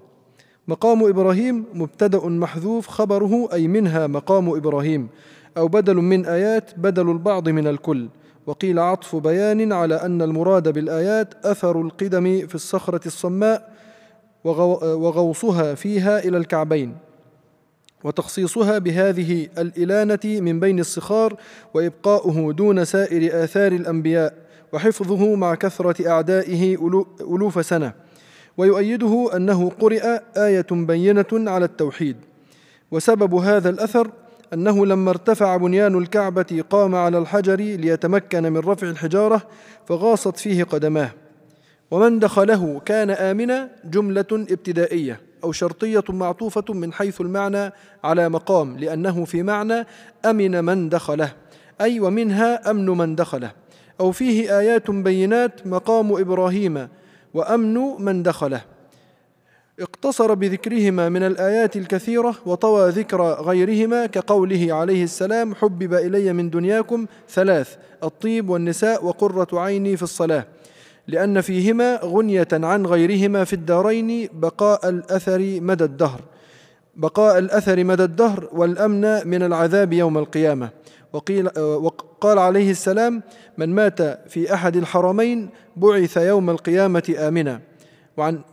[0.68, 5.08] مقام إبراهيم مبتدأ محذوف خبره أي منها مقام إبراهيم.
[5.56, 8.08] أو بدل من آيات بدل البعض من الكل.
[8.46, 13.72] وقيل عطف بيان على أن المراد بالآيات أثر القدم في الصخرة الصماء
[14.44, 16.96] وغوصها فيها إلى الكعبين
[18.04, 21.36] وتخصيصها بهذه الإلانة من بين الصخار
[21.74, 24.34] وإبقاؤه دون سائر آثار الأنبياء
[24.72, 26.74] وحفظه مع كثرة أعدائه
[27.20, 27.92] ألوف سنة.
[28.56, 32.16] ويؤيده أنه قرئ آية بينة على التوحيد.
[32.90, 34.10] وسبب هذا الأثر
[34.54, 39.42] أنه لما ارتفع بنيان الكعبة قام على الحجر ليتمكن من رفع الحجارة
[39.86, 41.10] فغاصت فيه قدماه.
[41.90, 47.72] ومن دخله كان آمنا جملة ابتدائية أو شرطية معطوفة من حيث المعنى
[48.04, 49.86] على مقام لأنه في معنى
[50.24, 51.32] أمن من دخله
[51.80, 53.52] أي ومنها أمن من دخله
[54.00, 56.88] أو فيه آيات بينات مقام إبراهيم
[57.34, 58.60] وأمن من دخله.
[59.80, 67.06] اقتصر بذكرهما من الآيات الكثيرة وطوى ذكر غيرهما كقوله عليه السلام حبب إلي من دنياكم
[67.28, 70.44] ثلاث الطيب والنساء وقرة عيني في الصلاة.
[71.08, 76.20] لأن فيهما غنية عن غيرهما في الدارين بقاء الأثر مدى الدهر.
[76.96, 80.70] بقاء الأثر مدى الدهر والأمن من العذاب يوم القيامة.
[81.12, 83.22] وقيل وقال عليه السلام
[83.58, 87.60] من مات في أحد الحرمين بعث يوم القيامة آمنا.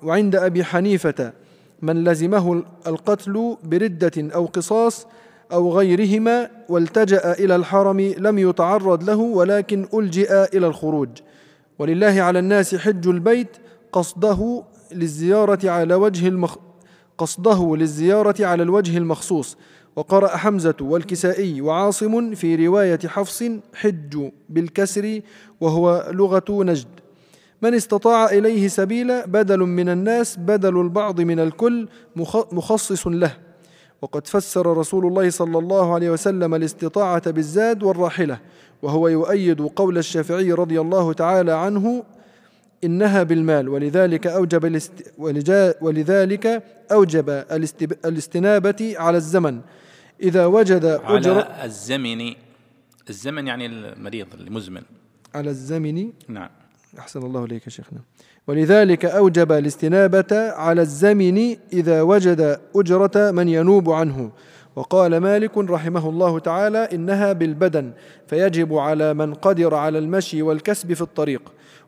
[0.04, 1.34] وعند أبي حنيفة
[1.82, 5.08] من لزمه القتل بردة أو قصاص
[5.52, 11.10] أو غيرهما والتجأ إلى الحرم لم يتعرض له ولكن ألجئ إلى الخروج.
[11.80, 13.58] ولله على الناس حج البيت
[13.92, 16.56] قصده للزيارة على وجه المخ
[17.18, 19.58] قصده للزيارة على الوجه المخصوص.
[19.96, 25.22] وقرأ حمزة والكسائي وعاصم في رواية حفص حج بالكسر
[25.62, 26.88] وهو لغة نجد.
[27.62, 31.88] من استطاع إليه سبيلا بدل من الناس بدل البعض من الكل
[32.52, 33.38] مخصص له.
[34.02, 38.40] وقد فسر رسول الله صلى الله عليه وسلم الاستطاعة بالزاد والراحلة.
[38.82, 42.04] وهو يؤيد قول الشافعي رضي الله تعالى عنه
[42.84, 45.14] إنها بالمال ولذلك أوجب الاست
[45.82, 47.30] ولذلك أوجب
[48.06, 49.62] الاستنابة على الزمن.
[50.22, 52.34] إذا وجد أجر على الزمن
[53.10, 54.82] الزمن يعني المريض المزمن
[55.36, 56.50] على الزمن؟ نعم.
[57.00, 58.00] أحسن الله إليك يا شيخنا.
[58.48, 64.32] ولذلك أوجب الاستنابة على الزمن إذا وجد أجرة من ينوب عنه.
[64.78, 67.92] وقال مالك رحمه الله تعالى إنها بالبدن
[68.28, 71.42] فيجب على من قدر على المشي والكسب في الطريق.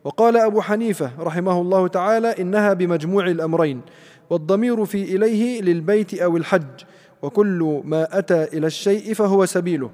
[0.04, 3.82] وقال أبو حنيفة رحمه الله تعالى إنها بمجموع الأمرين
[4.30, 6.84] والضمير في إليه للبيت أو الحج
[7.22, 9.90] وكل ما أتى إلى الشيء فهو سبيله.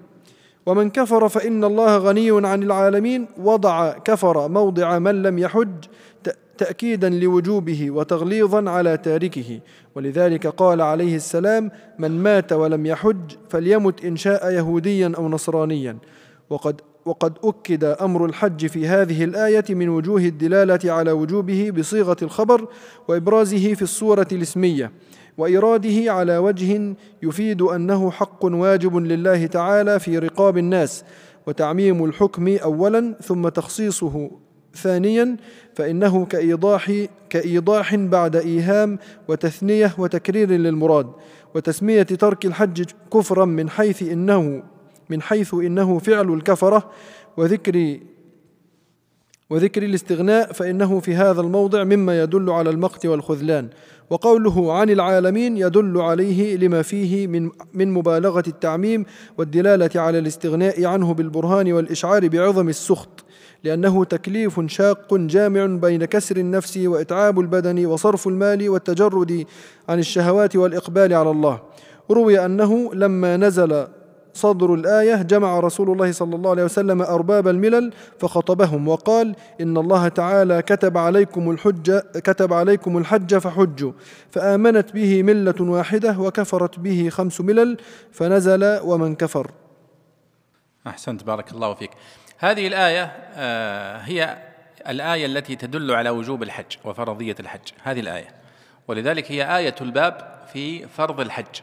[0.65, 5.85] ومن كفر فإن الله غني عن العالمين وضع كفر موضع من لم يحج
[6.57, 9.59] تأكيدا لوجوبه وتغليظا على تاركه.
[9.95, 15.97] ولذلك قال عليه السلام من مات ولم يحج فليمت إن شاء يهوديا أو نصرانيا.
[16.49, 22.67] وقد وقد أكد أمر الحج في هذه الآية من وجوه الدلالة على وجوبه بصيغة الخبر
[23.07, 24.91] وإبرازه في الصورة الاسمية
[25.37, 31.03] وإراده على وجه يفيد أنه حق واجب لله تعالى في رقاب الناس.
[31.47, 34.31] وتعميم الحكم أولا ثم تخصيصه
[34.75, 35.37] ثانيا
[35.75, 36.91] فإنه كإيضاح
[37.29, 41.07] كإيضاح بعد إيهام وتثنية وتكرير للمراد
[41.55, 42.83] وتسمية ترك الحج
[43.13, 44.63] كفرا من حيث إنه
[45.09, 46.91] من حيث إنه فعل الكفرة
[47.37, 47.99] وذكر
[49.49, 53.69] وذكر الاستغناء فإنه في هذا الموضع مما يدل على المقت والخذلان.
[54.09, 59.05] وقوله عن العالمين يدل عليه لما فيه من من مبالغة التعميم
[59.37, 63.24] والدلالة على الاستغناء عنه بالبرهان والإشعار بعظم السخط.
[63.65, 69.45] لأنه تكليف شاق جامع بين كسر النفس وإتعاب البدن وصرف المال والتجرد
[69.89, 71.59] عن الشهوات والإقبال على الله.
[72.11, 73.87] روي أنه لما نزل
[74.33, 80.07] صدر الآية جمع رسول الله صلى الله عليه وسلم أرباب الملل فخطبهم وقال إن الله
[80.07, 83.91] تعالى كتب عليكم الحج كتب عليكم الحج فحجوا.
[84.31, 87.77] فآمنت به ملة واحدة وكفرت به خمس ملل
[88.11, 89.51] فنزل ومن كفر.
[90.87, 91.91] أحسنت بارك الله فيك.
[92.37, 93.03] هذه الآية
[93.35, 94.37] آه، هي
[94.87, 98.27] الآية التي تدل على وجوب الحج وفرضية الحج هذه الآية.
[98.87, 101.61] ولذلك هي آية الباب في فرض الحج.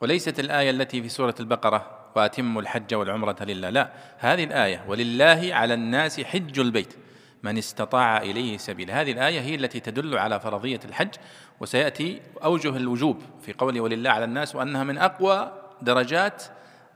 [0.00, 3.92] وليست الآية التي في سورة البقرة وأتموا الحج والعمرة لله لا.
[4.18, 6.94] هذه الآية ولله على الناس حج البيت
[7.42, 8.90] من استطاع إليه سبيل.
[8.90, 11.14] هذه الآية هي التي تدل على فرضية الحج
[11.60, 15.52] وسيأتي أوجه الوجوب في قوله ولله على الناس وأنها من أقوى
[15.82, 16.42] درجات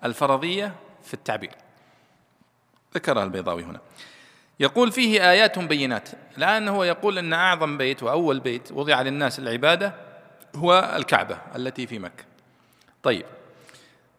[0.05, 1.66] الفرضية في التعبير.
[2.94, 3.81] ذكرها البيضاوي هنا.
[4.61, 9.94] يقول فيه آيات بينات الآن هو يقول أن أعظم بيت وأول بيت وضع للناس العبادة
[10.55, 12.25] هو الكعبة التي في مكة.
[13.03, 13.27] طيب.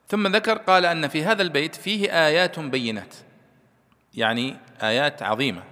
[0.07, 3.15] ثم ذكر قال أن في هذا البيت فيه آيات بينات.
[4.13, 5.63] يعني آيات عظيمة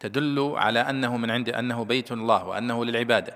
[0.00, 3.34] تدل على أنه من عند أنه بيت الله وأنه للعبادة.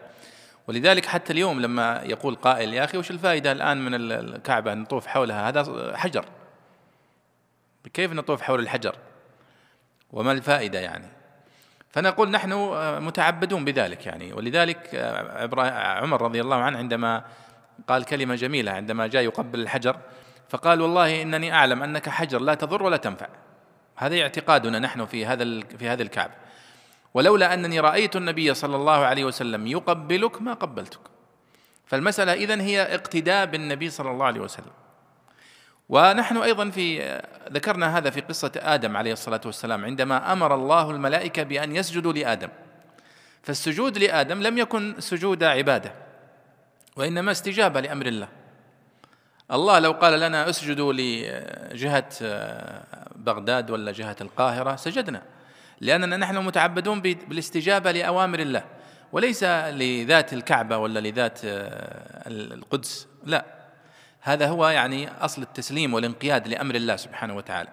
[0.69, 5.49] ولذلك حتى اليوم لما يقول قائل يا أخي وش الفائدة الآن من الكعبة؟ نطوف حولها.
[5.49, 6.25] هذا حجر.
[7.89, 8.97] كيف نطوف حول الحجر؟
[10.11, 11.09] وما الفائدة يعني؟
[11.91, 12.53] فنقول نحن
[13.05, 14.33] متعبدون بذلك يعني.
[14.33, 14.95] ولذلك
[16.03, 17.25] عمر رضي الله عنه عندما
[17.89, 19.97] قال كلمة جميلة عندما جاء يقبل الحجر
[20.49, 23.29] فقال والله إنني أعلم أنك حجر لا تضر ولا تنفع.
[23.97, 26.33] هذا اعتقادنا نحن في هذا في هذه الكعبة
[27.15, 31.01] ولولا أنني رأيت النبي صلى الله عليه وسلم يقبلك ما قبلتك.
[31.87, 34.73] فالمسألة إذن هي اقتداء بالنبي صلى الله عليه وسلم.
[35.89, 37.21] ونحن أيضا في
[37.53, 42.49] ذكرنا هذا في قصة آدم عليه الصلاة والسلام عندما أمر الله الملائكة بأن يسجدوا لآدم.
[43.43, 45.93] فالسجود لآدم لم يكن سجود عبادة
[46.97, 48.29] وإنما استجابة لأمر الله.
[49.53, 52.09] الله لو قال لنا اسجدوا لجهة
[53.17, 55.23] بغداد ولا جهة القاهرة سجدنا
[55.81, 58.65] لأننا نحن متعبدون بالاستجابة لأوامر الله.
[59.13, 61.41] وليس لذات الكعبة ولا لذات
[62.27, 63.62] القدس لا.
[64.23, 67.69] هذا هو يعني أصل التسليم والانقياد لأمر الله سبحانه وتعالى.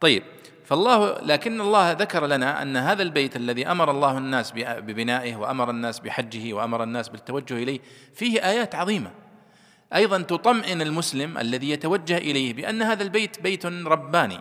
[0.00, 0.22] طيب
[0.64, 6.00] فالله لكن الله ذكر لنا أن هذا البيت الذي أمر الله الناس ببنائه وأمر الناس
[6.00, 7.80] بحجه وأمر الناس بالتوجه إليه
[8.14, 9.10] فيه آيات عظيمة.
[9.94, 14.40] أيضا تطمئن المسلم الذي يتوجه إليه بأن هذا البيت بيت رباني.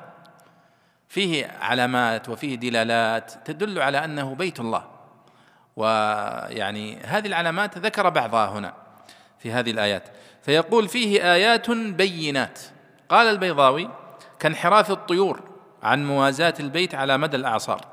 [1.10, 4.84] فيه علامات وفيه دلالات تدل على أنه بيت الله.
[5.76, 8.81] ويعني هذه العلامات ذكر بعضها هنا
[9.44, 10.04] في هذه الآيات.
[10.42, 12.60] فيقول فيه آيات بينات.
[13.10, 13.90] قال البيضاوي
[14.40, 15.42] كانحراف الطيور
[15.84, 17.86] عن موازاة البيت على مدى الأعصار.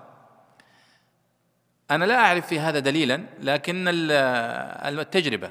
[1.90, 5.50] أنا لا أعرف في هذا دليلا لكن التجربة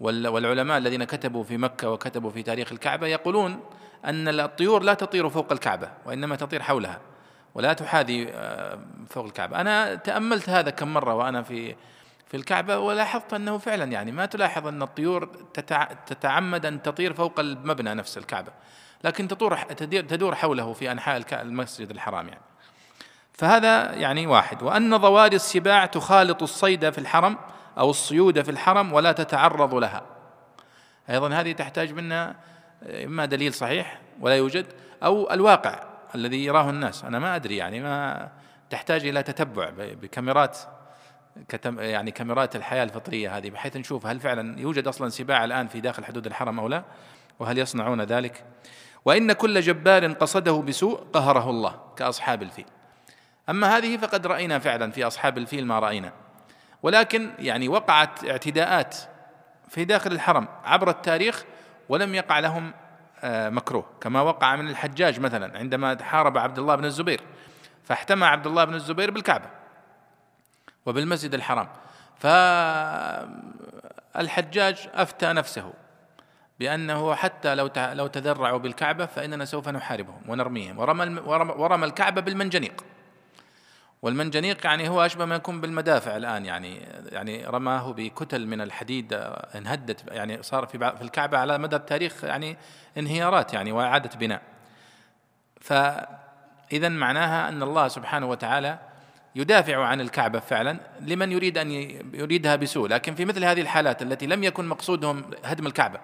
[0.00, 3.60] والعلماء الذين كتبوا في مكة وكتبوا في تاريخ الكعبة يقولون
[4.04, 7.00] أن الطيور لا تطير فوق الكعبة وإنما تطير حولها
[7.54, 8.78] ولا تحاذي آه،
[9.10, 9.60] فوق الكعبة.
[9.60, 11.74] أنا تأملت هذا كم مرة وأنا في
[12.30, 15.24] في الكعبة ولاحظت أنه فعلا يعني ما تلاحظ أن الطيور
[16.06, 18.52] تتعمد أن تطير فوق المبنى نفس الكعبة
[19.04, 22.40] لكن تطور تدور حوله في أنحاء المسجد الحرام يعني.
[23.32, 24.62] فهذا يعني واحد.
[24.62, 27.36] وأن ضواري السباع تخالط الصيد في الحرم
[27.78, 30.02] أو الصيود في الحرم ولا تتعرض لها.
[31.10, 32.36] أيضا هذه تحتاج منا
[32.82, 34.66] إما دليل صحيح ولا يوجد
[35.02, 35.84] أو الواقع
[36.14, 37.04] الذي يراه الناس.
[37.04, 38.28] أنا ما أدري يعني ما
[38.70, 40.58] تحتاج إلى تتبع بكاميرات
[41.48, 45.80] كتم يعني كاميرات الحياة الفطرية هذه بحيث نشوف هل فعلا يوجد أصلا سباع الآن في
[45.80, 46.82] داخل حدود الحرم أو لا
[47.38, 48.44] وهل يصنعون ذلك.
[49.04, 52.66] وإن كل جبار قصده بسوء قهره الله كأصحاب الفيل.
[53.48, 56.12] أما هذه فقد رأينا فعلا في أصحاب الفيل ما رأينا.
[56.82, 58.96] ولكن يعني وقعت اعتداءات
[59.68, 61.44] في داخل الحرم عبر التاريخ
[61.88, 62.72] ولم يقع لهم
[63.22, 67.20] آه، مكروه كما وقع من الحجاج مثلا عندما حارب عبد الله بن الزبير.
[67.84, 69.59] فاحتمى عبد الله بن الزبير بالكعبة.
[70.86, 71.68] وبالمسجد الحرام.
[74.14, 75.72] فالحجاج أفتى نفسه
[76.60, 80.78] بأنه حتى لو لو تذرعوا بالكعبة فإننا سوف نحاربهم ونرميهم.
[80.78, 81.20] ورمى
[81.56, 82.84] ورمى الكعبة بالمنجنيق.
[84.02, 86.78] والمنجنيق يعني هو أشبه ما يكون بالمدافع الآن يعني
[87.12, 89.12] يعني رماه بكتل من الحديد
[89.54, 92.56] انهدت يعني صار في في الكعبة على مدى التاريخ يعني
[92.98, 94.42] انهيارات يعني وإعادة بناء.
[95.60, 98.78] فإذا معناها أن الله سبحانه وتعالى
[99.34, 101.70] يدافع عن الكعبة فعلا لمن يريد أن
[102.14, 102.88] يريدها بسوء.
[102.88, 106.00] لكن في مثل هذه الحالات التي لم يكن مقصودهم هدم الكعبة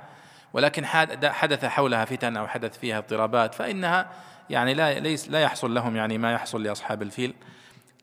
[0.53, 0.87] ولكن
[1.25, 4.11] حدث حولها فتن أو حدث فيها اضطرابات فإنها
[4.51, 7.35] يعني لا ليس لا يحصل لهم يعني ما يحصل لأصحاب الفيل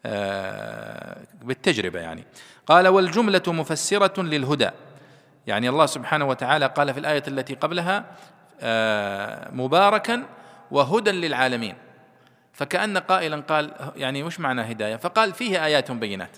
[0.05, 2.23] آه، بالتجربة يعني.
[2.67, 4.69] قال والجملة مفسرة للهدى.
[5.47, 8.05] يعني الله سبحانه وتعالى قال في الآية التي قبلها
[8.61, 10.23] آه، مباركا
[10.71, 11.75] وهدى للعالمين.
[12.53, 16.37] فكأن قائلا قال يعني وش معنى هداية؟ فقال فيه آيات بينات.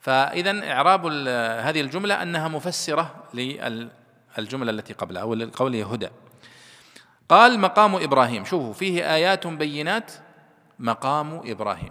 [0.00, 1.06] فإذا إعراب
[1.66, 6.08] هذه الجملة أنها مفسرة للجملة التي قبلها أو قوله هدى.
[7.28, 8.44] قال مقام إبراهيم.
[8.44, 10.12] شوفوا فيه آيات بينات
[10.78, 11.90] مقام إبراهيم.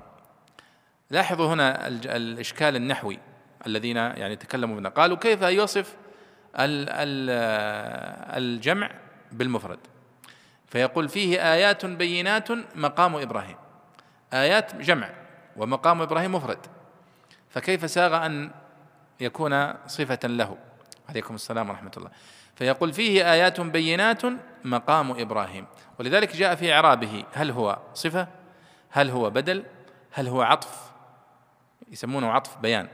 [1.10, 3.20] لاحظوا هنا الإشكال النحوي
[3.68, 4.90] الذين يعني تكلموا منه.
[4.90, 5.96] قالوا كيف يصف
[8.38, 8.92] الجمع
[9.32, 9.80] بالمفرد؟
[10.76, 13.56] فيقول فيه آيات بينات مقام إبراهيم.
[14.34, 15.10] آيات جمع
[15.58, 16.58] ومقام إبراهيم مفرد.
[17.50, 18.52] فكيف ساغ أن
[19.20, 20.58] يكون صفة له؟
[21.10, 22.10] عليكم السلام ورحمة الله.
[22.56, 24.22] فيقول فيه آيات بينات
[24.64, 25.66] مقام إبراهيم.
[26.00, 28.28] ولذلك جاء في إعرابه هل هو صفة؟
[28.90, 29.64] هل هو بدل؟
[30.12, 30.92] هل هو عطف؟
[31.92, 32.88] يسمونه عطف بيان.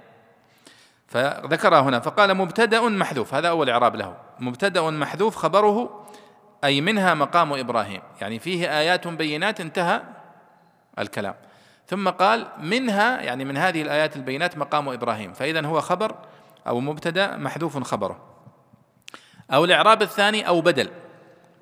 [1.07, 4.17] فذكرها هنا فقال مبتدأ محذوف هذا أول إعراب له.
[4.39, 6.01] مبتدأ محذوف خبره
[6.63, 8.01] أي منها مقام إبراهيم.
[8.21, 10.01] يعني فيه آيات بينات انتهى
[10.99, 11.35] الكلام.
[11.87, 15.33] ثم قال منها يعني من هذه الآيات البينات مقام إبراهيم.
[15.33, 16.15] فإذا هو خبر
[16.67, 18.27] أو مبتدأ محذوف خبره.
[19.53, 20.89] أو الإعراب الثاني أو بدل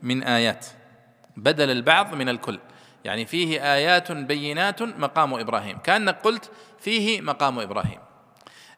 [0.01, 0.65] من آيات.
[1.37, 2.59] بدل البعض من الكل.
[3.05, 5.77] يعني فيه آيات بينات مقام إبراهيم.
[5.77, 7.99] كأنك قلت فيه مقام إبراهيم.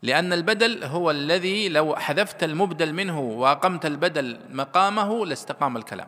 [0.03, 6.07] لأن البدل هو الذي لو حذفت المبدل منه وأقمت البدل مقامه لاستقام الكلام.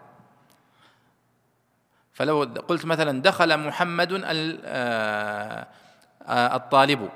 [2.13, 5.67] فلو قلت مثلا دخل محمد آه،
[6.27, 7.09] آه، الطالب.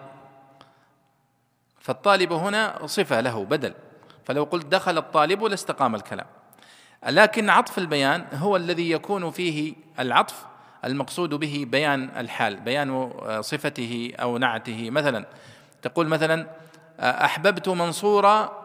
[1.80, 3.74] فالطالب هنا صفة له بدل.
[4.26, 6.28] فلو قلت دخل الطالب لاستقام الكلام.
[7.08, 10.46] لكن عطف البيان هو الذي يكون فيه العطف
[10.86, 14.90] المقصود به بيان الحال بيان صفته أو نعته.
[14.90, 15.26] مثلا
[15.82, 16.48] تقول مثلا
[17.00, 18.64] أحببت منصورا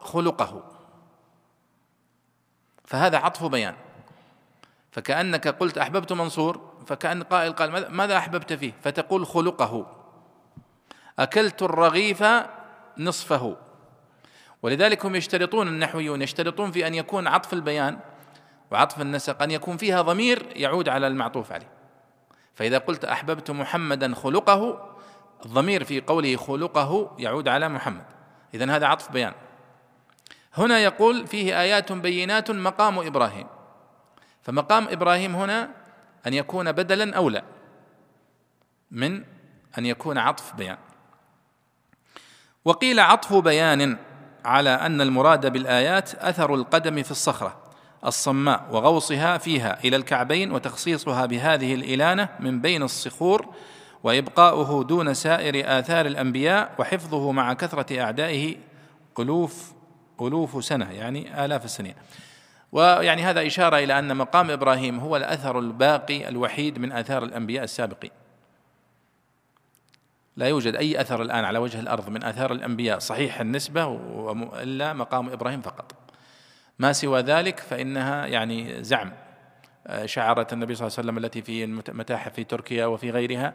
[0.00, 0.62] خلقه.
[2.84, 3.74] فهذا عطف بيان.
[4.90, 9.86] فكأنك قلت أحببت منصور فكأن قائل قال ماذا أحببت فيه؟ فتقول خلقه.
[11.18, 12.24] أكلت الرغيف
[12.98, 13.56] نصفه.
[14.62, 17.98] ولذلك هم يشترطون النحويون يشترطون في أن يكون عطف البيان
[18.70, 21.68] وعطف النسق أن يكون فيها ضمير يعود على المعطوف عليه.
[22.54, 24.91] فإذا قلت أحببت محمدا خلقه
[25.46, 28.04] الضمير في قوله خلقه يعود على محمد.
[28.54, 29.32] إذا هذا عطف بيان.
[30.54, 33.46] هنا يقول فيه آيات بينات مقام إبراهيم.
[34.42, 35.70] فمقام إبراهيم هنا
[36.26, 37.42] أن يكون بدلا أولى
[38.90, 39.24] من
[39.78, 40.78] أن يكون عطف بيان.
[42.64, 43.98] وقيل عطف بيان
[44.44, 47.62] على أن المراد بالآيات أثر القدم في الصخرة
[48.06, 53.54] الصماء وغوصها فيها إلى الكعبين وتخصيصها بهذه الإلانة من بين الصخور
[54.04, 58.56] وإبقاؤه دون سائر آثار الأنبياء وحفظه مع كثرة أعدائه
[59.18, 59.72] الوف
[60.20, 61.94] الوف سنة يعني آلاف السنين.
[62.72, 68.10] ويعني هذا إشارة إلى أن مقام إبراهيم هو الأثر الباقي الوحيد من آثار الأنبياء السابقين.
[70.36, 74.00] لا يوجد أي أثر الآن على وجه الأرض من آثار الأنبياء صحيح النسبة
[74.62, 75.94] إلا مقام إبراهيم فقط.
[76.78, 79.12] ما سوى ذلك فإنها يعني زعم.
[79.86, 83.54] آه، شعارة النبي صلى الله عليه وسلم التي في المتاحف في تركيا وفي غيرها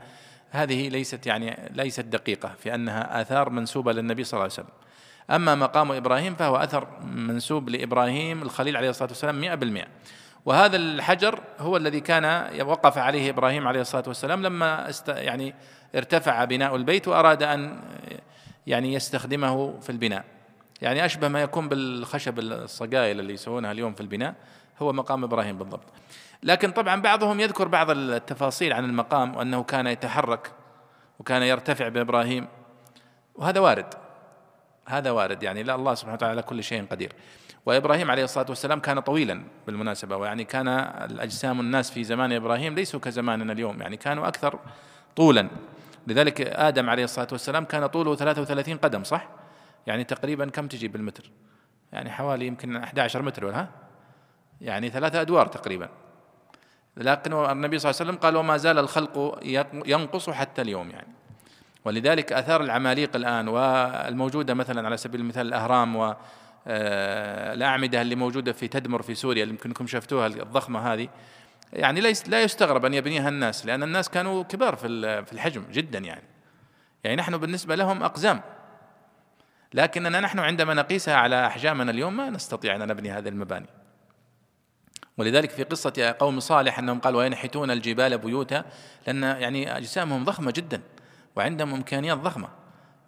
[0.52, 4.76] هذه ليست يعني ليست دقيقة في أنها آثار منسوبة للنبي صلى الله عليه وسلم.
[5.30, 9.88] أما مقام إبراهيم فهو أثر منسوب لإبراهيم الخليل عليه الصلاة والسلام مئة بالمئة.
[10.46, 12.26] وهذا الحجر هو الذي كان
[12.62, 15.54] وقف عليه إبراهيم عليه الصلاة والسلام لما است يعني
[15.96, 17.80] ارتفع بناء البيت وأراد أن
[18.68, 20.24] يعني يستخدمه في البناء.
[20.82, 24.36] يعني أشبه ما يكون بالخشب الصقايل اللي يسوونها اليوم في البناء
[24.80, 25.86] هو مقام إبراهيم بالضبط.
[26.44, 30.52] لكن طبعا بعضهم يذكر بعض التفاصيل عن المقام وأنه كان يتحرك
[31.20, 32.48] وكان يرتفع بإبراهيم.
[33.36, 33.94] وهذا وارد.
[34.86, 35.44] هذا وارد.
[35.44, 37.14] يعني لا الله سبحانه وتعالى على كل شيء قدير.
[37.66, 40.68] وإبراهيم عليه الصلاة والسلام كان طويلا بالمناسبة ويعني كان
[41.12, 43.82] الأجسام الناس في زمان إبراهيم ليسوا كزماننا اليوم.
[43.82, 44.60] يعني كانوا أكثر
[45.16, 45.50] طولا.
[46.08, 49.28] لذلك آدم عليه الصلاة والسلام كان طوله 33 قدم صح؟
[49.88, 51.32] يعني تقريبا كم تجي بالمتر؟
[51.92, 53.70] يعني حوالي يمكن 11 متر ولا؟ ها؟
[54.62, 55.90] يعني ثلاثة أدوار تقريبا.
[56.98, 59.40] لكن النبي صلى الله عليه وسلم قال وما زال الخلق
[59.86, 61.08] ينقص حتى اليوم يعني.
[61.86, 66.16] ولذلك آثار العماليق الآن والموجودة مثلا على سبيل المثال الأهرام و
[66.70, 71.10] آه، الأعمدة اللي موجودة في تدمر في سوريا اللي يمكنكم شفتوها الضخمة هذه
[71.74, 74.88] يعني ليس لا يستغرب أن يبنيها الناس لأن الناس كانوا كبار في
[75.26, 76.24] في الحجم جدا يعني.
[77.04, 78.42] يعني نحن بالنسبة لهم أقزام.
[79.74, 83.68] لكننا نحن عندما نقيسها على أحجامنا اليوم ما نستطيع أن نبني هذه المباني.
[85.18, 88.66] ولذلك في قصة قوم صالح أنهم قالوا وينحتون الجبال بيوتا
[89.08, 90.82] لأن يعني أجسامهم ضخمة جدا
[91.36, 92.50] وعندهم إمكانيات ضخمة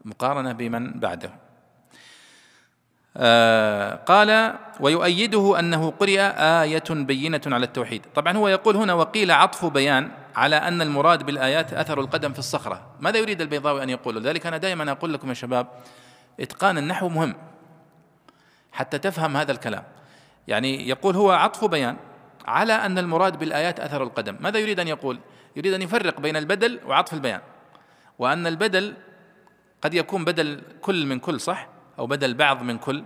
[0.05, 1.32] مقارنة بمن بعده.
[3.18, 8.05] آه قال ويؤيده أنه قرئ آية بينة على التوحيد.
[8.16, 12.95] طبعا هو يقول هنا وقيل عطف بيان على أن المراد بالآيات أثر القدم في الصخرة.
[12.99, 15.68] ماذا يريد البيضاوي أن يقول؟ لذلك أنا دائما أقول لكم يا شباب
[16.39, 17.36] إتقان النحو مهم
[18.72, 19.84] حتى تفهم هذا الكلام.
[20.50, 21.97] يعني يقول هو عطف بيان
[22.45, 24.38] على أن المراد بالآيات أثر القدم.
[24.39, 25.20] ماذا يريد أن يقول؟
[25.56, 27.41] يريد أن يفرق بين البدل وعطف البيان.
[28.20, 28.93] وأن البدل
[29.82, 31.68] قد يكون بدل كل من كل صح؟
[32.00, 33.04] أو بدل بعض من كل.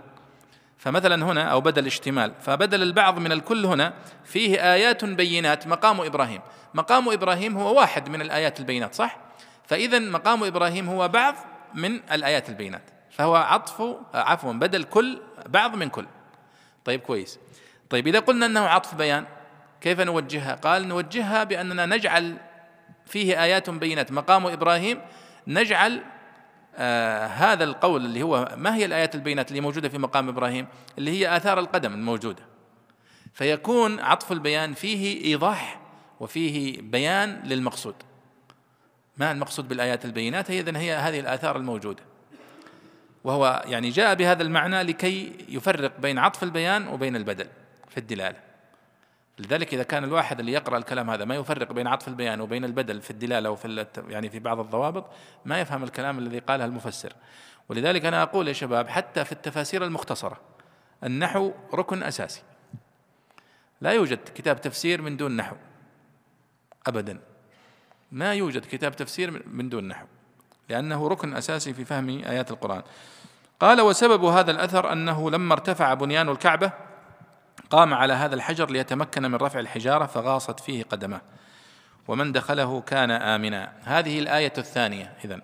[0.78, 2.32] فمثلا هنا أو بدل اشتمال.
[2.40, 6.40] فبدل البعض من الكل هنا فيه آيات بينات مقام إبراهيم.
[6.74, 9.18] مقام إبراهيم هو واحد من الآيات البينات صح؟
[9.66, 11.34] فإذا مقام إبراهيم هو بعض
[11.74, 12.90] من الآيات البينات.
[13.10, 13.82] فهو عطف
[14.14, 16.06] عفوا بدل كل بعض من كل.
[16.84, 17.38] طيب كويس.
[17.90, 19.26] طيب إذا قلنا أنه عطف بيان
[19.80, 22.36] كيف نوجهها؟ قال نوجهها بأننا نجعل
[23.06, 24.12] فيه آيات بينات.
[24.12, 25.00] مقام إبراهيم
[25.46, 26.02] نجعل
[26.76, 30.66] آه هذا القول اللي هو ما هي الآيات البينات اللي موجودة في مقام إبراهيم؟
[30.98, 32.42] اللي هي آثار القدم الموجودة.
[33.34, 35.80] فيكون عطف البيان فيه إيضاح
[36.20, 37.94] وفيه بيان للمقصود.
[39.16, 42.02] ما المقصود بالآيات البينات؟ هي إذن هي هذه الآثار الموجودة.
[43.24, 47.46] وهو يعني جاء بهذا المعنى لكي يفرق بين عطف البيان وبين البدل
[47.88, 48.40] في الدلالة.
[49.38, 53.00] لذلك إذا كان الواحد اللي يقرأ الكلام هذا ما يفرق بين عطف البيان وبين البدل
[53.02, 55.10] في الدلالة وفي يعني في بعض الضوابط
[55.44, 57.12] ما يفهم الكلام الذي قاله المفسر.
[57.68, 60.40] ولذلك أنا أقول يا شباب حتى في التفاسير المختصرة
[61.04, 62.42] النحو ركن أساسي.
[63.80, 65.56] لا يوجد كتاب تفسير من دون نحو
[66.86, 67.20] ابدا.
[68.12, 70.06] ما يوجد كتاب تفسير من دون نحو.
[70.68, 72.82] لأنه ركن أساسي في فهم آيات القرآن.
[73.60, 76.72] قال وسبب هذا الأثر أنه لما ارتفع بنيان الكعبة
[77.70, 81.20] قام على هذا الحجر ليتمكن من رفع الحجارة فغاصت فيه قدمه
[82.08, 83.72] ومن دخله كان آمنا.
[83.84, 85.40] هذه الآية الثانية إذن.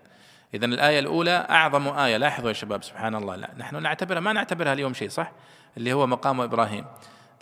[0.55, 2.17] إذا الآية الأولى أعظم آية.
[2.17, 3.37] لاحظوا يا شباب سبحان الله.
[3.37, 5.33] لا نحن نعتبرها ما نعتبرها اليوم شيء صح؟
[5.77, 6.87] اللي هو مقام إبراهيم.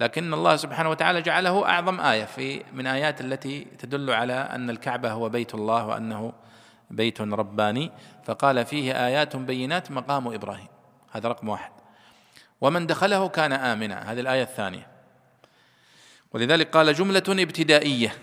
[0.01, 5.13] لكن الله سبحانه وتعالى جعله أعظم آية في من آيات التي تدل على أن الكعبة
[5.13, 6.33] هو بيت الله وأنه
[6.91, 7.91] بيت رباني
[8.25, 10.69] فقال فيه آيات بينات مقام إبراهيم.
[11.13, 11.73] هذا رقم واحد.
[12.61, 14.13] ومن دخله كان آمنا.
[14.13, 14.87] هذه الآية الثانية.
[16.33, 18.15] ولذلك قال جملة ابتدائية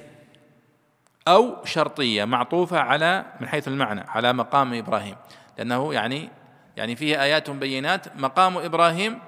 [1.28, 5.16] أو شرطية معطوفة على من حيث المعنى على مقام إبراهيم.
[5.58, 6.30] لأنه يعني
[6.78, 9.20] يعني فيه آيات بينات مقام إبراهيم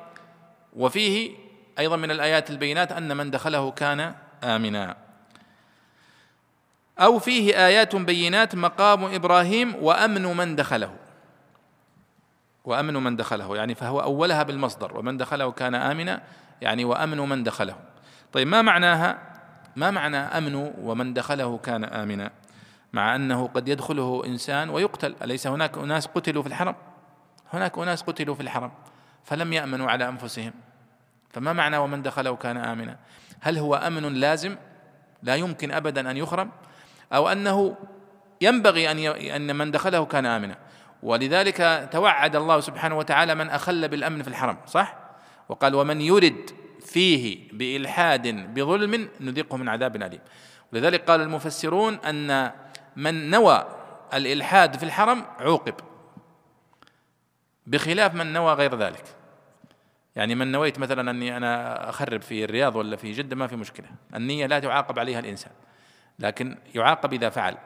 [0.74, 1.32] وفيه
[1.80, 5.07] أيضا من الآيات البينات أن من دخله كان آمنا.
[7.00, 10.95] أو فيه آيات بينات مقام إبراهيم وأمن من دخله.
[12.66, 16.22] وأمن من دخله يعني فهو أولها بالمصدر ومن دخله كان آمنا
[16.62, 17.76] يعني وأمن من دخله.
[18.34, 19.18] طيب ما معناها؟
[19.76, 22.32] ما معنى أمن ومن دخله كان آمنا؟
[22.93, 25.16] مع أنه قد يدخله إنسان ويقتل.
[25.24, 26.76] أليس هناك أناس قتلوا في الحرم؟
[27.54, 28.72] هناك أناس قتلوا في الحرم
[29.24, 30.54] فلم يأمنوا على أنفسهم.
[31.30, 32.98] فما معنى ومن دخله كان آمنا؟
[33.39, 34.56] هل هو أمن لازم؟
[35.24, 36.52] لا يمكن أبدا أن يخرم.
[37.14, 37.78] أو أنه
[38.41, 38.97] ينبغي أن
[39.30, 40.58] أن من دخله كان آمنا.
[41.03, 44.95] ولذلك توعد الله سبحانه وتعالى من أخل بالأمن في الحرم صح؟
[45.49, 46.49] وقال ومن يرد
[46.82, 50.20] فيه بإلحاد بظلم نذيقه من عذاب أليم.
[50.74, 52.51] ولذلك قال المفسرون أن
[52.95, 53.68] من نوى
[54.14, 55.74] الإلحاد في الحرم عوقب.
[57.68, 59.03] بخلاف من نوى غير ذلك.
[60.16, 63.88] يعني من نويت مثلا أني أنا أخرب في الرياض ولا في جدة ما في مشكلة.
[64.16, 65.51] النية لا تعاقب عليها الإنسان.
[66.20, 67.57] لكن يعاقب إذا فعل.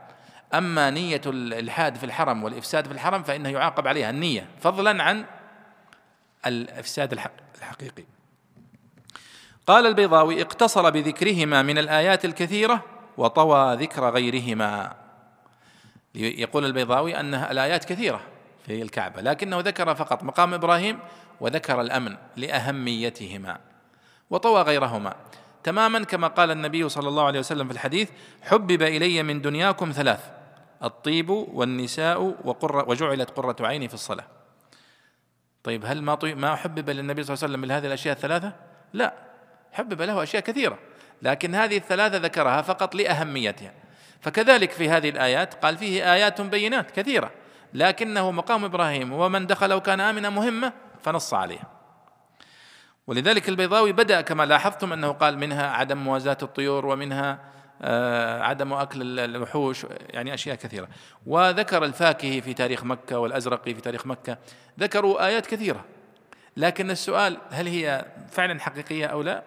[0.53, 5.25] أما نية الإلحاد في الحرم والإفساد في الحرم فإنه يعاقب عليها النية فضلا عن
[6.45, 7.19] الإفساد
[7.57, 8.03] الحقيقي.
[9.67, 12.83] قال البيضاوي اقتصر بذكرهما من الآيات الكثيرة
[13.17, 14.95] وطوى ذكر غيرهما.
[16.15, 18.21] يقول البيضاوي أن الآيات كثيرة
[18.65, 20.99] في الكعبة لكنه ذكر فقط مقام إبراهيم
[21.39, 23.57] وذكر الأمن لأهميتهما
[24.29, 25.15] وطوى غيرهما.
[25.63, 28.09] تماما كما قال النبي صلى الله عليه وسلم في الحديث
[28.41, 30.19] حبب إلي من دنياكم ثلاث
[30.83, 34.25] الطيب والنساء وقرة وجعلت قرة عيني في الصلاة.
[35.63, 38.53] طيب هل ما ما حبب للنبي صلى الله عليه وسلم من هذه الأشياء الثلاثة؟
[38.93, 39.13] لا
[39.71, 40.79] حبب له أشياء كثيرة
[41.21, 43.73] لكن هذه الثلاثة ذكرها فقط لأهميتها.
[44.21, 47.31] فكذلك في هذه الآيات قال فيه آيات بينات كثيرة
[47.73, 51.70] لكنه مقام إبراهيم ومن دخله كان آمنا مهمة فنص عليها.
[53.11, 57.39] ولذلك البيضاوي بدأ كما لاحظتم أنه قال منها عدم موازاة الطيور ومنها
[57.81, 60.87] آه، عدم أكل الوحوش يعني أشياء كثيرة.
[61.25, 64.37] وذكر الفاكهي في تاريخ مكة والأزرقي في تاريخ مكة.
[64.79, 65.85] ذكروا آيات كثيرة.
[66.57, 69.43] لكن السؤال هل هي فعلا حقيقية أو لا؟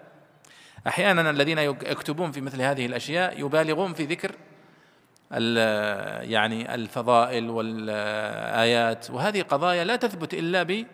[0.87, 4.33] أحيانا الذين يكتبون في مثل هذه الأشياء يبالغون في ذكر
[6.31, 9.11] يعني الفضائل والآيات.
[9.11, 10.85] وهذه قضايا لا تثبت إلا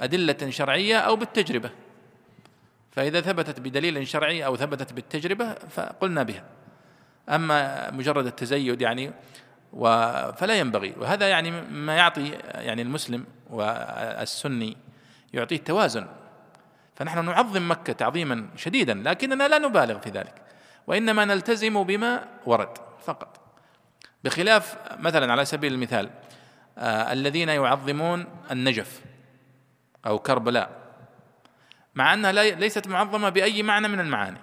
[0.00, 1.70] بأدلة شرعية أو بالتجربة.
[2.90, 6.44] فإذا ثبتت بدليل شرعي أو ثبتت بالتجربة فقلنا بها.
[7.28, 9.12] أما مجرد التزيد يعني
[10.36, 10.94] فلا ينبغي.
[10.98, 14.76] وهذا يعني ما يعطي يعني المسلم والسني
[15.32, 16.06] يعطيه توازن
[16.94, 20.42] فنحن نعظم مكة تعظيما شديدا لكننا لا نبالغ في ذلك.
[20.86, 23.40] وإنما نلتزم بما ورد فقط.
[24.24, 26.10] بخلاف مثلا على سبيل المثال
[26.78, 29.02] آه الذين يعظمون النجف
[30.06, 30.87] أو كربلاء.
[31.98, 34.38] مع أنها ليست معظمة بأي معنى من المعاني.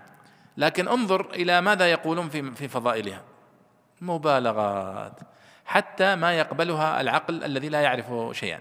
[0.58, 3.22] لكن انظر إلى ماذا يقولون في في فضائلها.
[4.01, 5.20] مبالغات.
[5.66, 8.60] حتى ما يقبلها العقل الذي لا يعرف شيئا.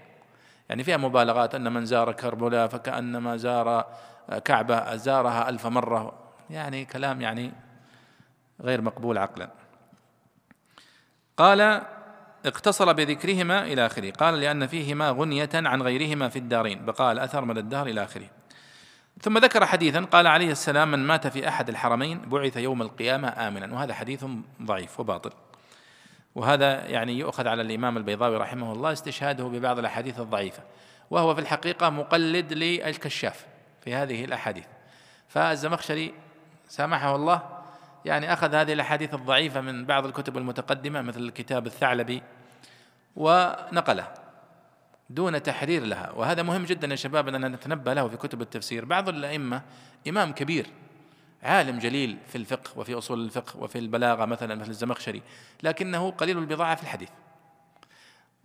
[0.69, 1.55] يعني فيها مبالغات.
[1.55, 3.85] أن من زار كربلاء فكأنما زار
[4.45, 6.13] كعبة زارها ألف مرة.
[6.49, 7.51] يعني كلام يعني
[8.61, 9.49] غير مقبول عقلا.
[11.37, 11.81] قال
[12.45, 14.11] اقتصر بذكرهما إلى آخره.
[14.11, 16.85] قال لأن فيهما غنية عن غيرهما في الدارين.
[16.85, 18.29] بقاء الأثر من الدهر إلى آخره.
[19.21, 23.73] ثم ذكر حديثا قال عليه السلام من مات في أحد الحرمين بعث يوم القيامة آمنا.
[23.73, 24.25] وهذا حديث
[24.61, 25.31] ضعيف وباطل.
[26.35, 30.63] وهذا يعني يؤخذ على الإمام البيضاوي رحمه الله استشهاده ببعض الأحاديث الضعيفة.
[31.09, 33.45] وهو في الحقيقة مقلد للكشاف
[33.81, 34.65] في هذه الأحاديث.
[35.27, 36.13] فالزمخشري
[36.67, 37.41] سامحه الله
[38.05, 42.21] يعني أخذ هذه الأحاديث الضعيفة من بعض الكتب المتقدمة مثل كتاب الثعلبي
[43.15, 44.24] ونقله.
[45.09, 46.11] دون تحرير لها.
[46.11, 48.85] وهذا مهم جدا يا شباب أننا نتنبه له في كتب التفسير.
[48.85, 49.61] بعض الأئمة
[50.07, 50.67] إمام كبير
[51.43, 55.21] عالم جليل في الفقه وفي أصول الفقه وفي البلاغة مثلا مثل الزمخشري
[55.63, 57.09] لكنه قليل البضاعة في الحديث.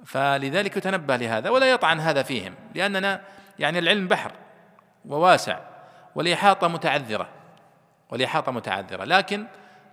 [0.06, 3.20] فلذلك يتنبه لهذا ولا يطعن هذا فيهم لأننا
[3.58, 4.32] يعني العلم بحر
[5.04, 5.61] وواسع
[6.14, 7.28] والإحاطة متعذرة
[8.11, 9.04] والإحاطة متعذرة.
[9.04, 9.46] لكن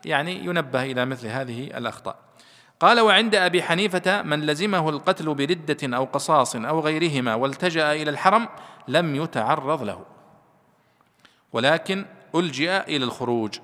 [0.05, 2.26] يعني ينبه إلى مثل هذه الأخطاء.
[2.79, 8.47] قال وعند أبي حنيفة من لزمه القتل بردة أو قصاص أو غيرهما والتجأ إلى الحرم
[8.87, 10.05] لم يتعرض له
[11.53, 12.05] ولكن
[12.35, 13.59] ألجئ إلى الخروج.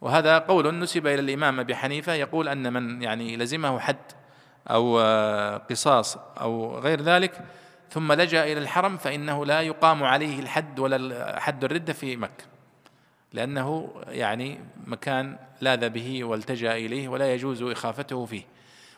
[0.00, 3.96] وهذا قول نسب إلى الإمام أبي حنيفة يقول أن من يعني لزمه حد
[4.70, 4.98] أو
[5.70, 7.40] قصاص أو غير ذلك
[7.90, 12.51] ثم لجأ إلى الحرم فإنه لا يقام عليه الحد ولا حد الردة في مكة.
[13.32, 18.42] لأنه يعني مكان لاذ به والتجأ إليه ولا يجوز إخافته فيه.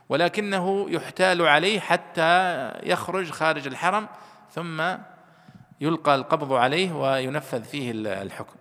[0.09, 4.09] ولكنه يحتال عليه حتى يخرج خارج الحرم
[4.51, 4.83] ثم
[5.81, 7.91] يلقى القبض عليه وينفذ فيه
[8.23, 8.57] الحكم.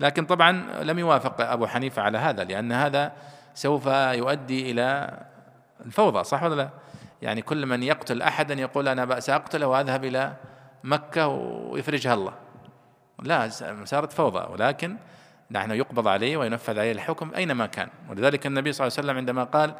[0.00, 3.12] لكن طبعا لم يوافق أبو حنيفة على هذا لأن هذا
[3.54, 5.18] سوف يؤدي إلى
[5.86, 6.70] الفوضى صح ولا لا؟
[7.22, 10.32] يعني كل من يقتل أحدا يقول أنا سأقتله وأذهب إلى
[10.84, 12.43] مكة ويفرجها الله.
[13.22, 13.48] لا
[13.84, 14.96] صارت فوضى ولكن
[15.50, 17.88] نحن يقبض عليه وينفذ عليه الحكم أينما كان.
[18.10, 19.74] ولذلك النبي صلى الله عليه وسلم عندما قال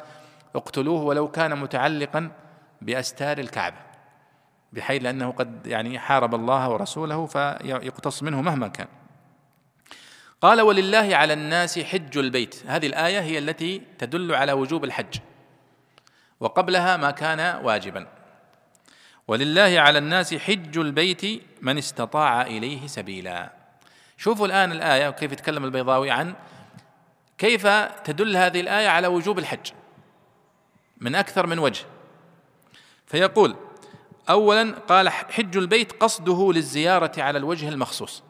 [0.55, 2.31] اقتلوه ولو كان متعلقا
[2.81, 3.75] بأستار الكعبة
[4.73, 8.87] بحيث لأنه قد يعني حارب الله ورسوله فيقتص منه مهما كان.
[10.41, 12.63] قال ولله على الناس حج البيت.
[12.67, 15.19] هذه الآية هي التي تدل على وجوب الحج
[16.39, 18.07] وقبلها ما كان واجبا.
[19.27, 23.53] ولله على الناس حج البيت من استطاع إليه سبيلا.
[24.17, 26.35] شوفوا الآن الآية وكيف يتكلم البيضاوي عن
[27.37, 27.67] كيف
[28.03, 29.71] تدل هذه الآية على وجوب الحج.
[30.97, 31.85] من أكثر من وجه.
[33.07, 33.55] فيقول
[34.29, 38.23] اولا قال حج البيت قصده للزيارة على الوجه المخصوص.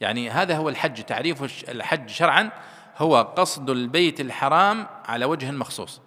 [0.00, 2.50] يعني هذا هو الحج تعريف الحج شرعا
[2.98, 6.00] هو قصد البيت الحرام على وجه مخصوص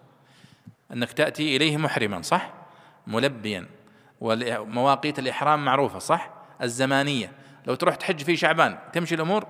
[0.94, 2.54] أنك تأتي إليه محرما صح؟
[3.08, 3.77] ملبيا.
[4.22, 6.30] ومواقيت الإحرام معروفة صح؟
[6.62, 7.32] الزمانية.
[7.66, 9.48] لو تروح تحج في شعبان تمشي الأمور؟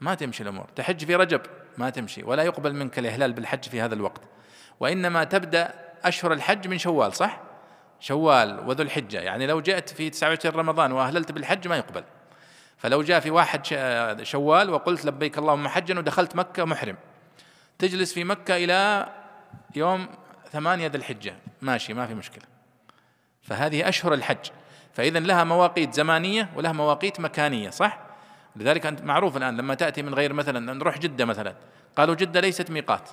[0.00, 0.66] ما تمشي الأمور.
[0.76, 1.40] تحج في رجب؟
[1.78, 2.22] ما تمشي.
[2.22, 4.20] ولا يقبل منك الإهلال بالحج في هذا الوقت.
[4.80, 5.74] وإنما تبدأ
[6.04, 7.40] أشهر الحج من شوال صح؟
[8.00, 9.20] شوال وذو الحجة.
[9.20, 12.04] يعني لو جئت في 29 رمضان وأهللت بالحج ما يقبل.
[12.78, 13.66] فلو جاء في واحد
[14.22, 16.96] شوال وقلت لبيك اللهم حجا ودخلت مكة محرم.
[17.78, 19.08] تجلس في مكة إلى
[19.76, 20.08] يوم
[20.52, 21.36] ثمانية ذي الحجة.
[21.62, 22.57] ماشي ما في مشكلة.
[23.48, 24.50] فهذه أشهر الحج.
[24.92, 27.98] فإذا لها مواقيت زمانية ولها مواقيت مكانية صح؟
[28.56, 31.54] لذلك أنت معروف الآن لما تأتي من غير مثلا نروح جدة مثلا
[31.96, 33.08] قالوا جدة ليست ميقات.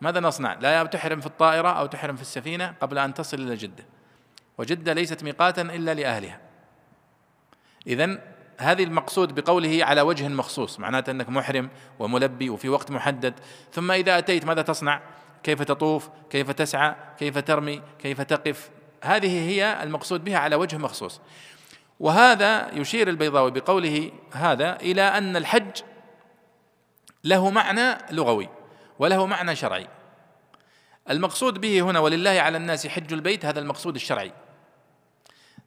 [0.00, 3.84] ماذا نصنع؟ لا تحرم في الطائرة أو تحرم في السفينة قبل أن تصل إلى جدة.
[4.58, 6.40] وجدة ليست ميقاتا إلا لأهلها.
[7.86, 8.18] إذا
[8.58, 13.34] هذه المقصود بقوله على وجه مخصوص معناته أنك محرم وملبي وفي وقت محدد.
[13.72, 15.00] ثم إذا أتيت ماذا تصنع؟
[15.42, 18.70] كيف تطوف؟ كيف تسعى؟ كيف ترمي؟ كيف تقف؟
[19.02, 21.20] هذه هي المقصود بها على وجه مخصوص.
[22.00, 25.82] وهذا يشير البيضاوي بقوله هذا إلى أن الحج
[27.24, 28.48] له معنى لغوي
[28.98, 29.88] وله معنى شرعي.
[31.10, 34.32] المقصود به هنا ولله على الناس حج البيت هذا المقصود الشرعي.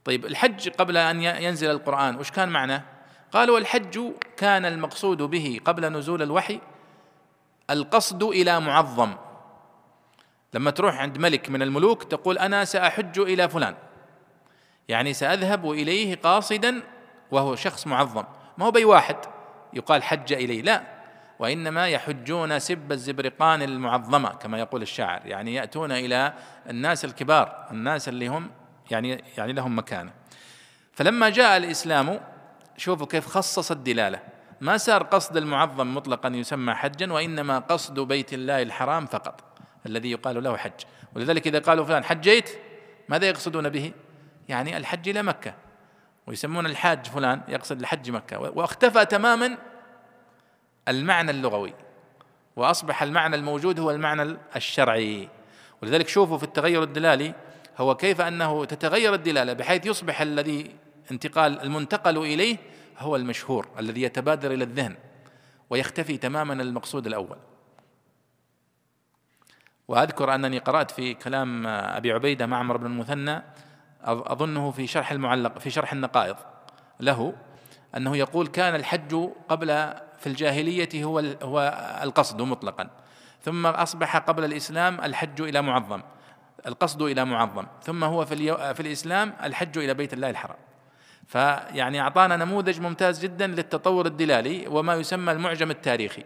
[0.06, 2.84] طيب الحج قبل أن ينزل القرآن وش كان معناه؟
[3.32, 4.00] قالوا الحج
[4.38, 6.60] كان المقصود به قبل نزول الوحي
[7.70, 9.14] القصد إلى معظم.
[10.54, 13.76] لما تروح عند ملك من الملوك تقول أنا سأحج إلى فلان.
[14.88, 16.82] يعني سأذهب إليه قاصدا
[17.32, 18.24] وهو شخص معظم.
[18.58, 19.16] ما هو بي واحد؟
[19.74, 20.84] يقال حج اليه لا
[21.39, 25.22] وإنما يحجون سب الزبرقان المعظمة كما يقول الشاعر.
[25.26, 26.34] يعني يأتون إلى
[26.70, 28.49] الناس الكبار الناس اللي هم
[28.91, 30.12] يعني يعني لهم مكانة.
[30.93, 32.20] فلما جاء الإسلام
[32.78, 34.20] شوفوا كيف خصص الدلالة.
[34.62, 39.51] ما صار قصد المعظم مطلقا يسمى حجا وإنما قصد بيت الله الحرام فقط.
[39.86, 40.72] الذي يقال له حج.
[41.16, 42.50] ولذلك إذا قالوا فلان حجيت؟
[43.10, 43.92] ماذا يقصدون به؟
[44.50, 45.54] يعني الحج إلى مكة.
[46.28, 48.40] ويسمون الحاج فلان يقصد الحج مكة.
[48.40, 49.58] واختفى تماما
[50.88, 51.74] المعنى اللغوي.
[52.56, 55.30] وأصبح المعنى الموجود هو المعنى الشرعي.
[55.82, 57.34] ولذلك شوفوا في التغير الدلالي
[57.78, 60.76] هو كيف أنه تتغير الدلالة بحيث يصبح الذي
[61.12, 62.58] انتقال المنتقل إليه
[62.98, 64.96] هو المشهور الذي يتبادر إلى الذهن
[65.70, 67.38] ويختفي تماما المقصود الأول.
[69.88, 73.44] وأذكر أنني قرأت في كلام أبي عبيدة معمر بن المثنى
[74.04, 76.36] أظنه في شرح المعلق في شرح النقائض
[77.00, 77.34] له
[77.98, 79.68] أنه يقول كان الحج قبل
[80.20, 81.60] في الجاهلية هو هو
[82.04, 82.90] القصد مطلقا
[83.42, 86.02] ثم أصبح قبل الإسلام الحج إلى معظم
[86.68, 90.58] القصد إلى معظم ثم هو في, في الإسلام الحج إلى بيت الله الحرام.
[91.28, 96.24] فيعني أعطانا نموذج ممتاز جدا للتطور الدلالي وما يسمى المعجم التاريخي.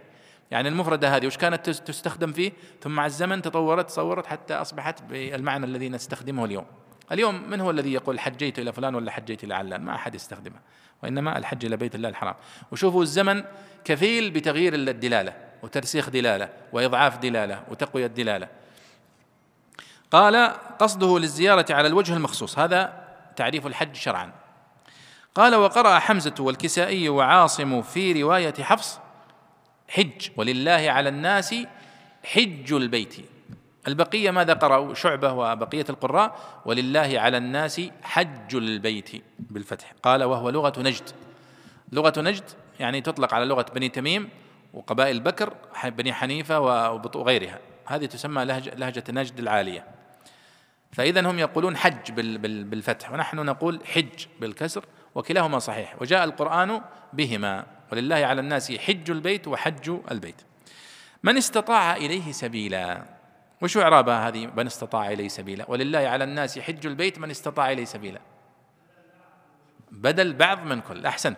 [0.51, 5.65] يعني المفردة هذه وش كانت تستخدم فيه؟ ثم مع الزمن تطورت تصورت حتى أصبحت بالمعنى
[5.65, 6.65] الذي نستخدمه اليوم.
[7.11, 10.59] اليوم من هو الذي يقول حجيت إلى فلان ولا حجيت إلى علان؟ ما أحد يستخدمه
[11.03, 12.35] وإنما الحج إلى بيت الله الحرام.
[12.71, 13.43] وشوفوا الزمن
[13.83, 15.33] كفيل بتغيير الدلالة
[15.63, 18.47] وترسيخ دلالة وإضعاف دلالة وتقوية دلالة.
[20.11, 20.35] قال
[20.79, 24.31] قصده للزيارة على الوجه المخصوص هذا تعريف الحج شرعا.
[25.35, 28.99] قال وقرأ حمزة والكسائي وعاصم في رواية حفص
[29.87, 31.55] حج ولله على الناس
[32.23, 33.15] حج البيت.
[33.87, 36.39] البقية ماذا قرأوا؟ شعبة وبقية القراء.
[36.65, 39.93] ولله على الناس حج البيت بالفتح.
[40.03, 41.09] قال وهو لغة نجد.
[41.91, 42.43] لغة نجد
[42.79, 44.29] يعني تطلق على لغة بني تميم
[44.73, 45.53] وقبائل بكر
[45.85, 46.59] بني حنيفة
[47.15, 47.59] وغيرها.
[47.85, 49.85] هذه تسمى لهجة, لهجة نجد العالية.
[50.91, 53.11] فإذا هم يقولون حج بالفتح.
[53.11, 55.95] ونحن نقول حج بالكسر وكلاهما صحيح.
[56.01, 56.81] وجاء القرآن
[57.13, 57.74] بهما.
[57.91, 60.41] ولله على الناس حج البيت وحج البيت.
[61.23, 63.05] من استطاع إليه سبيلا.
[63.61, 67.85] وشو إعرابها هذه من استطاع إليه سبيلا؟ ولله على الناس حج البيت من استطاع إليه
[67.85, 68.19] سبيلا.
[69.91, 71.37] بدل بعض من كل أحسنت.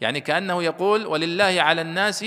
[0.00, 2.24] يعني كأنه يقول ولله على الناس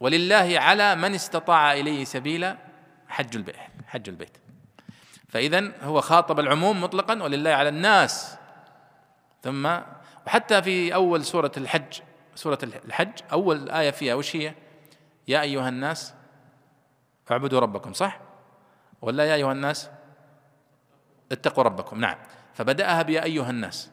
[0.00, 2.56] ولله على من استطاع إليه سبيلا
[3.08, 4.38] حج البيت حج البيت.
[5.28, 8.36] فإذا هو خاطب العموم مطلقا ولله على الناس.
[9.42, 9.78] ثم
[10.26, 12.00] وحتى في أول سورة الحج
[12.38, 13.12] سورة الحج.
[13.32, 14.54] أول آية فيها وش هي؟
[15.28, 16.14] يا أيها الناس
[17.30, 18.20] اعبدوا ربكم صح؟
[19.02, 19.90] ولا يا أيها الناس
[21.32, 22.16] اتقوا ربكم؟ نعم.
[22.54, 23.90] فبدأها بيا أيها الناس.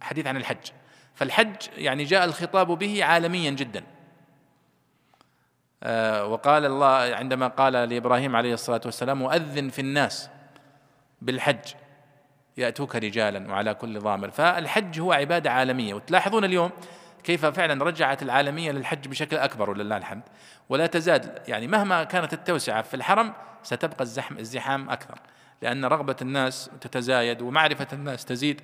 [0.00, 0.70] حديث عن الحج.
[1.14, 3.84] فالحج يعني جاء الخطاب به عالميا جدا.
[5.82, 10.30] آه وقال الله عندما قال لإبراهيم عليه الصلاة والسلام وأذن في الناس
[11.22, 11.74] بالحج
[12.56, 14.30] يأتوك رجالا وعلى كل ضامر.
[14.30, 15.94] فالحج هو عبادة عالمية.
[15.94, 16.70] وتلاحظون اليوم
[17.24, 20.22] كيف فعلا رجعت العالمية للحج بشكل أكبر ولله الحمد.
[20.68, 25.18] ولا تزاد يعني مهما كانت التوسعة في الحرم ستبقى الزحم الزحام أكثر.
[25.62, 28.60] لأن رغبة الناس تتزايد ومعرفة الناس تزيد.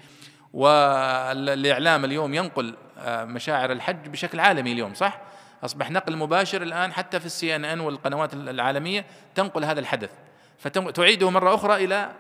[0.53, 5.21] والإعلام اليوم ينقل آه، مشاعر الحج بشكل عالمي اليوم صح؟
[5.65, 9.05] أصبح نقل مباشر الآن حتى في السي إن إن والقنوات العالمية
[9.35, 10.11] تنقل هذا الحدث.
[10.59, 12.11] فتعيده مرة أخرى إلى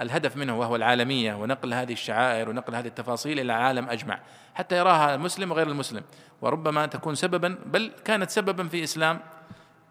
[0.00, 4.20] الهدف منه وهو العالمية ونقل هذه الشعائر ونقل هذه التفاصيل إلى العالم أجمع
[4.54, 6.02] حتى يراها المسلم وغير المسلم
[6.42, 9.20] وربما تكون سببا بل كانت سببا في إسلام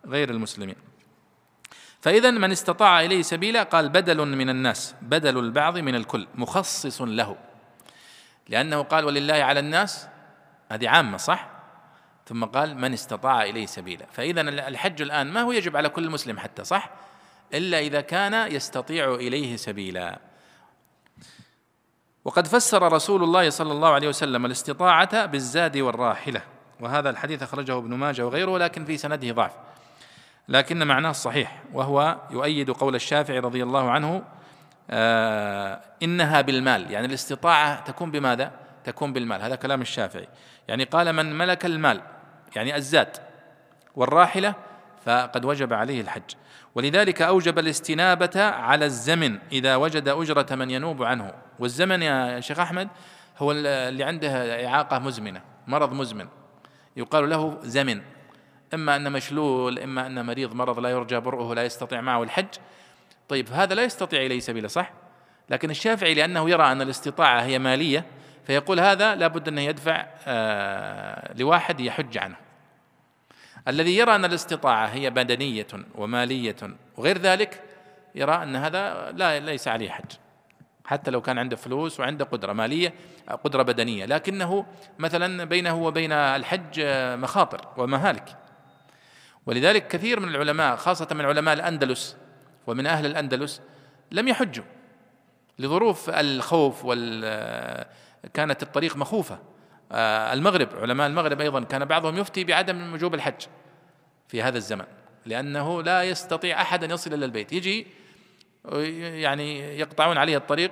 [0.07, 0.75] غير المسلمين.
[2.01, 7.35] فإذا من استطاع إليه سبيلا قال بدل من الناس بدل البعض من الكل مخصص له.
[8.49, 10.07] لأنه قال ولله على الناس
[10.71, 11.49] هذه عامة صح؟
[12.25, 14.05] ثم قال من استطاع إليه سبيلا.
[14.11, 16.89] فإذا الحج الآن ما هو يجب على كل مسلم حتى صح؟
[17.53, 20.19] إلا إذا كان يستطيع إليه سبيلا.
[22.25, 26.41] وقد فسر رسول الله صلى الله عليه وسلم الاستطاعة بالزاد والراحلة
[26.79, 29.51] وهذا الحديث أخرجه ابن ماجه وغيره لكن في سنده ضعف.
[30.47, 34.23] لكن معناه صحيح وهو يؤيد قول الشافعي رضي الله عنه
[34.89, 38.51] آه إنها بالمال يعني الاستطاعة تكون بماذا؟
[38.83, 39.41] تكون بالمال.
[39.41, 40.27] هذا كلام الشافعي.
[40.67, 42.01] يعني قال من ملك المال
[42.55, 43.17] يعني الزاد
[43.95, 44.53] والراحلة
[45.05, 46.33] فقد وجب عليه الحج.
[46.79, 51.33] ولذلك أوجب الاستنابة على الزمن إذا وجد أجرة من ينوب عنه.
[51.59, 52.87] والزمن يا شيخ أحمد
[53.37, 56.27] هو اللي عنده إعاقة مزمنة مرض مزمن.
[56.97, 58.01] يقال له زمن.
[58.73, 62.47] إما أن مشلول إما أن مريض مرض لا يرجى برؤه لا يستطيع معه الحج.
[63.29, 64.91] طيب هذا لا يستطيع إليه سبيله صح؟
[65.49, 68.05] لكن الشافعي لأنه يرى أن الاستطاعة هي مالية
[68.47, 72.35] فيقول هذا لابد أنه يدفع آه لواحد يحج عنه.
[73.67, 76.55] الذي يرى أن الاستطاعة هي بدنية ومالية
[76.97, 77.63] وغير ذلك
[78.15, 80.11] يرى أن هذا لا ليس عليه حج
[80.85, 82.93] حتى لو كان عنده فلوس وعنده قدرة مالية
[83.43, 84.05] قدرة بدنية.
[84.05, 84.65] لكنه
[84.99, 86.81] مثلا بينه وبين الحج
[87.15, 88.37] مخاطر ومهالك.
[89.45, 92.17] ولذلك كثير من العلماء خاصة من علماء الأندلس
[92.67, 93.61] ومن أهل الأندلس
[94.11, 94.65] لم يحجوا
[95.59, 97.85] لظروف الخوف وال
[98.33, 99.35] كانت الطريق مخوفة.
[99.35, 99.39] آه،
[99.91, 103.41] المغرب علماء المغرب أيضا كان بعضهم يفتي بعدم وجوب الحج
[104.27, 104.85] في هذا الزمن
[105.25, 107.53] لأنه لا يستطيع أحد أن يصل إلى البيت.
[107.53, 107.87] يجي
[109.21, 110.71] يعني يقطعون عليه الطريق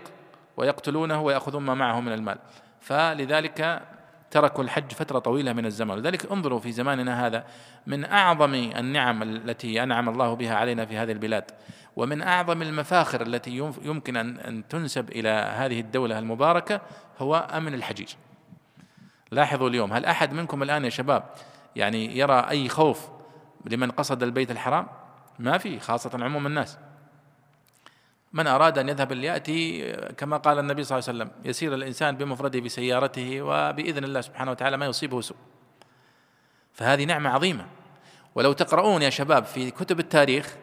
[0.58, 2.38] ويقتلونه ويأخذون ما معه من المال.
[2.82, 3.82] فلذلك
[4.32, 5.96] تركوا الحج فترة طويلة من الزمن.
[5.96, 7.46] لذلك انظروا في زماننا هذا
[7.88, 11.52] من أعظم النعم التي أنعم الله بها علينا في هذه البلاد
[11.96, 16.82] ومن أعظم المفاخر التي يمكن أن تنسب إلى هذه الدولة المباركة
[17.20, 18.10] هو أمن الحجيج.
[19.32, 21.24] لاحظوا اليوم هل أحد منكم الآن يا شباب
[21.76, 23.08] يعني يرى أي خوف
[23.66, 24.88] لمن قصد البيت الحرام؟
[25.40, 26.78] ما في خاصة عموم الناس.
[28.34, 32.60] من أراد أن يذهب ليأتي كما قال النبي صلى الله عليه وسلم يسير الإنسان بمفرده
[32.60, 35.38] بسيارته وبإذن الله سبحانه وتعالى ما يصيبه سوء.
[36.74, 37.66] فهذه نعمة عظيمة.
[38.36, 40.56] ولو تقرؤون يا شباب في كتب التاريخ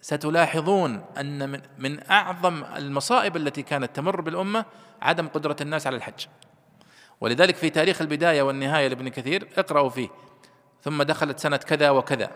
[0.00, 4.64] ستلاحظون أن من, أعظم المصائب التي كانت تمر بالأمة
[5.02, 6.26] عدم قدرة الناس على الحج.
[7.20, 10.08] ولذلك في تاريخ البداية والنهاية لابن كثير اقرأوا فيه.
[10.82, 12.30] ثم دخلت سنة كذا وكذا.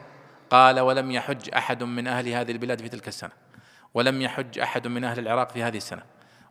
[0.51, 3.31] قال ولم يحج أحد من أهل هذه البلاد في تلك السنة.
[3.95, 6.03] ولم يحج أحد من أهل العراق في هذه السنة.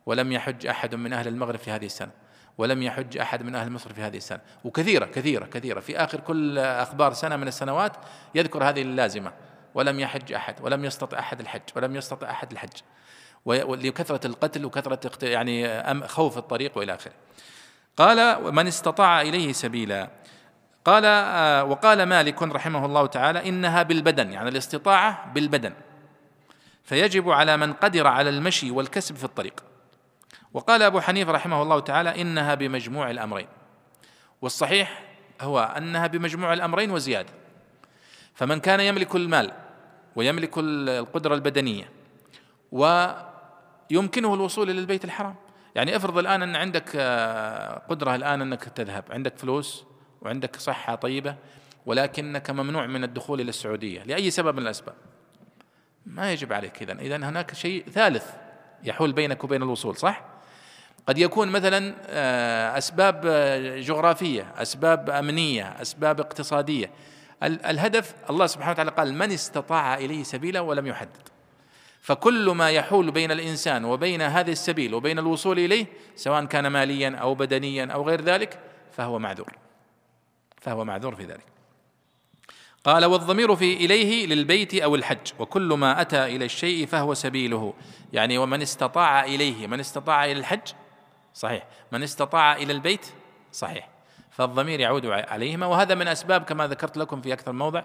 [0.06, 2.10] ولم يحج أحد من أهل المغرب في هذه السنة.
[2.58, 4.40] ولم يحج أحد من أهل مصر في هذه السنة.
[4.64, 5.80] وكثيرة كثيرة كثيرة.
[5.80, 7.92] في آخر كل أخبار سنة من السنوات
[8.34, 9.32] يذكر هذه اللازمة.
[9.74, 12.80] ولم يحج أحد ولم يستطع أحد الحج ولم يستطع أحد الحج.
[13.44, 17.12] ولكثرة القتل وكثرة يعني خوف الطريق وإلى آخره.
[18.00, 20.10] قال من استطاع إليه سبيلا
[20.84, 25.72] قال آه، وقال مالك رحمه الله تعالى إنها بالبدن يعني الاستطاعة بالبدن.
[26.84, 29.64] فيجب على من قدر على المشي والكسب في الطريق.
[30.52, 33.46] وقال أبو حنيفة رحمه الله تعالى إنها بمجموع الأمرين
[34.42, 35.02] والصحيح
[35.40, 37.30] هو أنها بمجموع الأمرين وزيادة.
[38.34, 39.52] فمن كان يملك المال
[40.16, 41.90] ويملك القدرة البدنية
[42.72, 45.34] ويمكنه الوصول إلى البيت الحرام
[45.74, 49.84] يعني افرض الآن أن عندك آه، قدرة الآن أنك تذهب عندك فلوس
[50.22, 51.36] وعندك صحة طيبة
[51.86, 54.94] ولكنك ممنوع من الدخول إلى السعودية لأي سبب من الأسباب؟
[56.06, 58.30] ما يجب عليك إذا إذا هناك شيء ثالث
[58.84, 60.24] يحول بينك وبين الوصول صح؟
[61.06, 66.90] قد يكون مثلا آه، أسباب آه، جغرافية أسباب أمنية أسباب اقتصادية.
[67.42, 71.28] الهدف الله سبحانه وتعالى قال من استطاع إليه سبيلا ولم يحدد.
[72.00, 75.86] فكل ما يحول بين الإنسان وبين هذا السبيل وبين الوصول إليه
[76.16, 78.58] سواء كان ماليا أو بدنيا أو غير ذلك
[78.92, 79.58] فهو معذور.
[80.60, 81.44] فهو معذور في ذلك.
[82.84, 87.74] قال والضمير في إليه للبيت أو الحج وكل ما أتى إلى الشيء فهو سبيله.
[88.12, 90.72] يعني ومن استطاع إليه من استطاع إلى الحج
[91.34, 91.66] صحيح.
[91.92, 93.06] من استطاع إلى البيت
[93.52, 93.88] صحيح.
[94.30, 95.66] فالضمير يعود عليهما.
[95.66, 97.82] وهذا من أسباب كما ذكرت لكم في أكثر موضع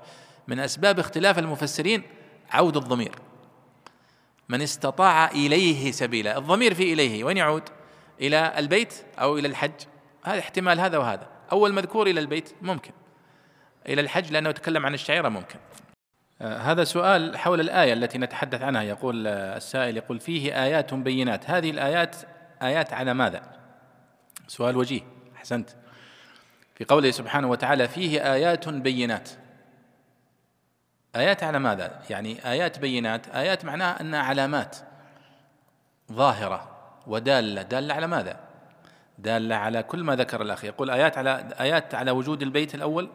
[0.47, 2.03] من أسباب اختلاف المفسرين
[2.51, 3.15] عود الضمير.
[4.49, 6.37] من استطاع إليه سبيلا.
[6.37, 7.63] الضمير في إليه وين يعود؟
[8.21, 9.71] إلى البيت أو إلى الحج.
[10.23, 11.27] هذا احتمال هذا وهذا.
[11.51, 12.91] أول مذكور إلى البيت ممكن.
[13.89, 15.59] إلى الحج لأنه يتكلم عن الشعيرة ممكن.
[16.41, 18.83] آه، هذا سؤال حول الآية التي نتحدث عنها.
[18.83, 21.49] يقول آه، السائل يقول فيه آيات بينات.
[21.49, 22.15] هذه الآيات
[22.61, 23.41] آيات على ماذا؟
[24.47, 25.01] سؤال وجيه.
[25.35, 25.69] أحسنت.
[26.75, 29.29] في قوله سبحانه وتعالى فيه آيات بينات.
[31.15, 34.77] آيات على ماذا؟ يعني آيات بينات آيات معناها أنها علامات
[36.11, 36.69] ظاهرة
[37.07, 37.61] ودالة.
[37.61, 38.39] دالة على ماذا؟
[39.17, 43.09] دالة على كل ما ذكر الأخ يقول آيات على آيات على وجود البيت الأول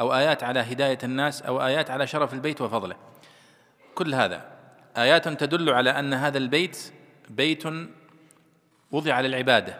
[0.00, 2.96] أو آيات على هداية الناس أو آيات على شرف البيت وفضله.
[3.94, 4.44] كل هذا
[4.96, 6.92] آيات تدل على أن هذا البيت
[7.28, 7.64] بيت
[8.92, 9.78] وضع للعبادة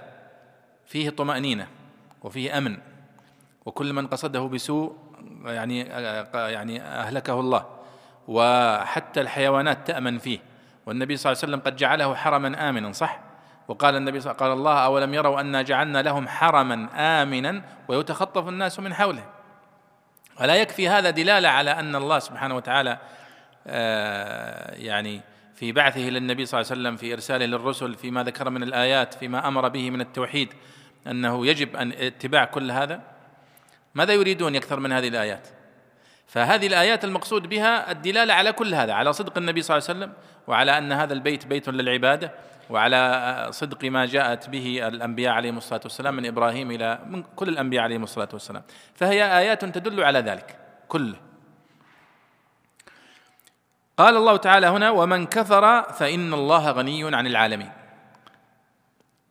[0.86, 1.68] فيه طمأنينة
[2.22, 2.78] وفيه أمن
[3.66, 4.96] وكل من قصده بسوء
[5.44, 5.80] يعني
[6.34, 7.66] يعني أهلكه الله.
[8.28, 10.38] وحتى الحيوانات تأمن فيه.
[10.86, 13.20] والنبي صلى الله عليه وسلم قد جعله حرما آمنا صح؟
[13.68, 17.62] وقال النبي صلى الله عليه وسلم قال الله أولم يروا أنا جعلنا لهم حرما آمنا
[17.88, 19.24] ويتخطف الناس من حوله؟
[20.40, 22.98] ولا يكفي هذا دلالة على أن الله سبحانه وتعالى
[23.66, 25.20] آه، يعني
[25.54, 29.48] في بعثه للنبي صلى الله عليه وسلم في إرساله للرسل فيما ذكر من الآيات فيما
[29.48, 30.52] أمر به من التوحيد
[31.06, 33.00] أنه يجب أن اتباع كل هذا؟
[33.94, 35.48] ماذا يريدون يكثر من هذه الآيات؟
[36.26, 40.12] فهذه الآيات المقصود بها الدلالة على كل هذا على صدق النبي صلى الله عليه وسلم
[40.46, 42.32] وعلى أن هذا البيت بيت للعبادة
[42.70, 47.84] وعلى صدق ما جاءت به الأنبياء عليهم الصلاة والسلام من إبراهيم إلى من كل الأنبياء
[47.84, 48.62] عليهم الصلاة والسلام.
[48.94, 51.16] فهي آيات تدل على ذلك كله
[53.96, 57.72] قال الله تعالى هنا ومن كفر فإن الله غني عن العالمين.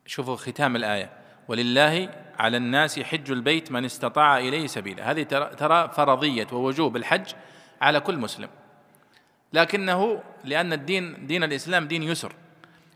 [0.06, 1.10] شوفوا ختام الآية.
[1.48, 2.08] ولله
[2.38, 5.10] على الناس حج البيت من استطاع إليه سبيلا.
[5.10, 5.22] هذه
[5.58, 7.32] ترى فرضية ووجوب الحج
[7.80, 8.48] على كل مسلم.
[9.52, 12.34] لكنه لأن الدين دين الإسلام دين يسر.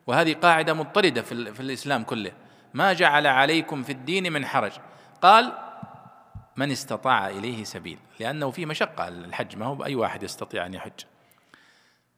[0.07, 2.33] وهذه قاعدة مضطردة في, في الإسلام كله.
[2.75, 4.73] ما جعل عليكم في الدين من حرج.
[5.23, 5.53] قال
[6.57, 7.99] من استطاع إليه سبيل.
[8.21, 9.09] لأنه في مشقة.
[9.09, 11.01] الحج ما هو بأي واحد يستطيع أن يحج.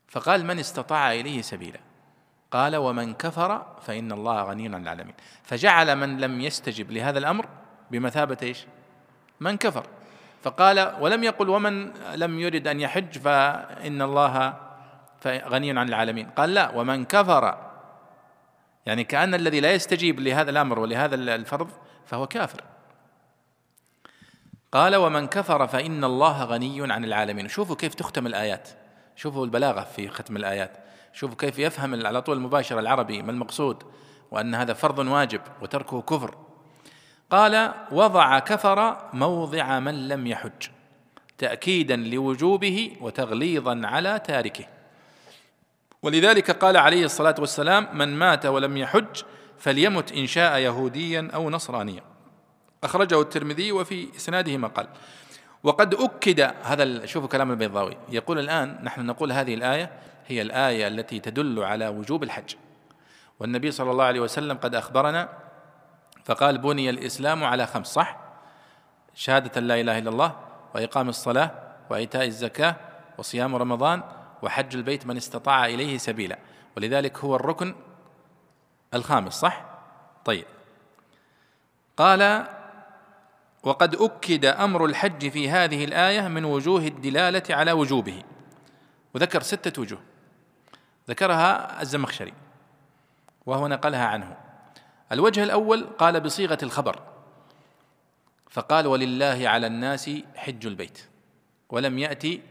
[0.09, 1.81] فقال من استطاع إليه سبيلا.
[2.51, 5.15] قال ومن كفر فإن الله غني عن العالمين.
[5.43, 7.47] فجعل من لم يستجب لهذا الأمر
[7.91, 8.67] بمثابة إيش؟
[9.41, 9.87] من كفر.
[10.43, 14.55] فقال ولم يقل ومن لم يرد أن يحج فإن الله
[15.27, 16.31] غني عن العالمين.
[16.31, 17.59] قال لا ومن كفر.
[18.87, 21.71] يعني كأن الذي لا يستجيب لهذا الأمر ولهذا الفرض
[22.07, 22.65] فهو كافر.
[24.73, 27.49] قال ومن كفر فإن الله غني عن العالمين.
[27.49, 28.69] شوفوا كيف تختم الآيات.
[29.17, 30.88] شوفوا البلاغة في ختم الآيات.
[31.19, 33.83] شوفوا كيف يفهم على طول المباشر العربي ما المقصود
[34.31, 36.35] وأن هذا فرض واجب وتركه كفر.
[37.31, 40.69] قال وضع كفر موضع من لم يحج
[41.39, 44.65] تأكيدا لوجوبه وتغليظا على تاركه.
[46.03, 49.23] ولذلك قال عليه الصلاة والسلام من مات ولم يحج
[49.59, 52.03] فليمت إن شاء يهوديا أو نصرانيا.
[52.85, 54.87] أخرجه الترمذي وفي إسناده ما قال.
[55.63, 57.97] وقد أكد هذا شوفوا كلام البيضاوي.
[58.09, 62.55] يقول الآن نحن نقول هذه الآية هي الآية التي تدل على وجوب الحج.
[63.41, 65.29] والنبي صلى الله عليه وسلم قد أخبرنا
[66.25, 68.17] فقال بني الإسلام على خمس صح؟
[69.15, 70.37] شهادة لا إله إلا الله
[70.75, 71.51] وإقام الصلاة
[71.91, 72.77] وإيتاء الزكاة
[73.19, 74.03] وصيام رمضان
[74.43, 76.39] وحج البيت من استطاع إليه سبيلا.
[76.77, 77.75] ولذلك هو الركن
[78.95, 79.65] الخامس صح؟
[80.25, 80.45] طيب.
[81.97, 82.47] قال
[83.63, 88.23] وقد أكد أمر الحج في هذه الآية من وجوه الدلالة على وجوبه.
[89.15, 90.01] وذكر ستة وجوه.
[91.09, 92.35] ذكرها الزمخشري
[93.47, 94.37] وهو نقلها عنه.
[95.13, 97.03] الوجه الأول قال بصيغة الخبر
[98.51, 101.09] فقال ولله على الناس حج البيت
[101.69, 102.43] ولم ياتي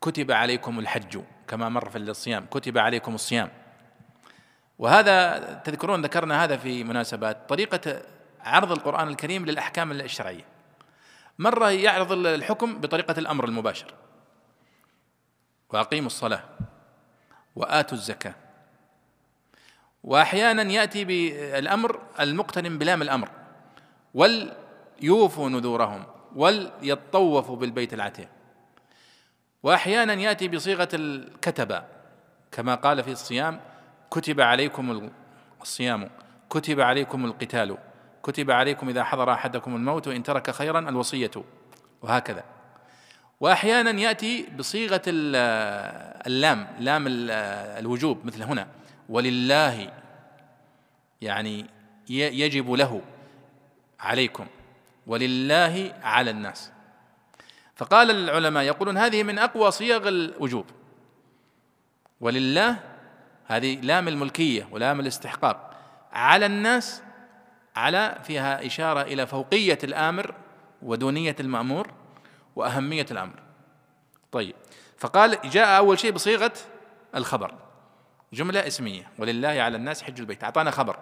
[0.00, 3.50] كتب عليكم الحج كما مر في الصيام كتب عليكم الصيام.
[4.78, 8.02] وهذا تذكرون ذكرنا هذا في مناسبات طريقة
[8.40, 10.44] عرض القرآن الكريم للأحكام الشرعية.
[11.38, 13.94] مرة يعرض الحكم بطريقة الأمر المباشر.
[15.70, 16.44] وأقيموا الصلاة.
[17.56, 18.34] وآتوا الزكاة.
[20.04, 23.28] وأحيانا يأتي بالأمر المقترن بلام الأمر
[24.14, 26.04] وليوفوا نذورهم
[26.36, 28.28] وليطوفوا بالبيت العتيق.
[29.62, 31.82] وأحيانا يأتي بصيغة الكتبة
[32.52, 33.60] كما قال في الصيام
[34.10, 35.10] كتب عليكم
[35.62, 36.10] الصيام
[36.50, 37.78] كتب عليكم القتال
[38.22, 41.30] كتب عليكم إذا حضر أحدكم الموت وإن ترك خيرا الوصية.
[42.02, 42.44] وهكذا.
[43.40, 48.66] وأحيانا يأتي بصيغة اللام لام الوجوب مثل هنا
[49.08, 49.92] ولله
[51.20, 51.66] يعني
[52.08, 53.02] يجب له
[54.00, 54.46] عليكم
[55.06, 56.72] ولله على الناس.
[57.76, 60.66] فقال العلماء يقولون هذه من أقوى صيغ الوجوب.
[62.20, 62.76] ولله
[63.46, 65.76] هذه لام الملكية ولام الاستحقاق.
[66.12, 67.02] على الناس
[67.76, 70.34] على فيها إشارة إلى فوقية الآمر
[70.82, 71.99] ودونية المأمور.
[72.60, 73.34] وأهمية الأمر.
[74.32, 74.54] طيب
[74.98, 76.52] فقال جاء أول شيء بصيغة
[77.14, 77.54] الخبر.
[78.32, 79.10] جملة اسمية.
[79.18, 80.44] ولله على الناس حج البيت.
[80.44, 80.96] أعطانا خبر.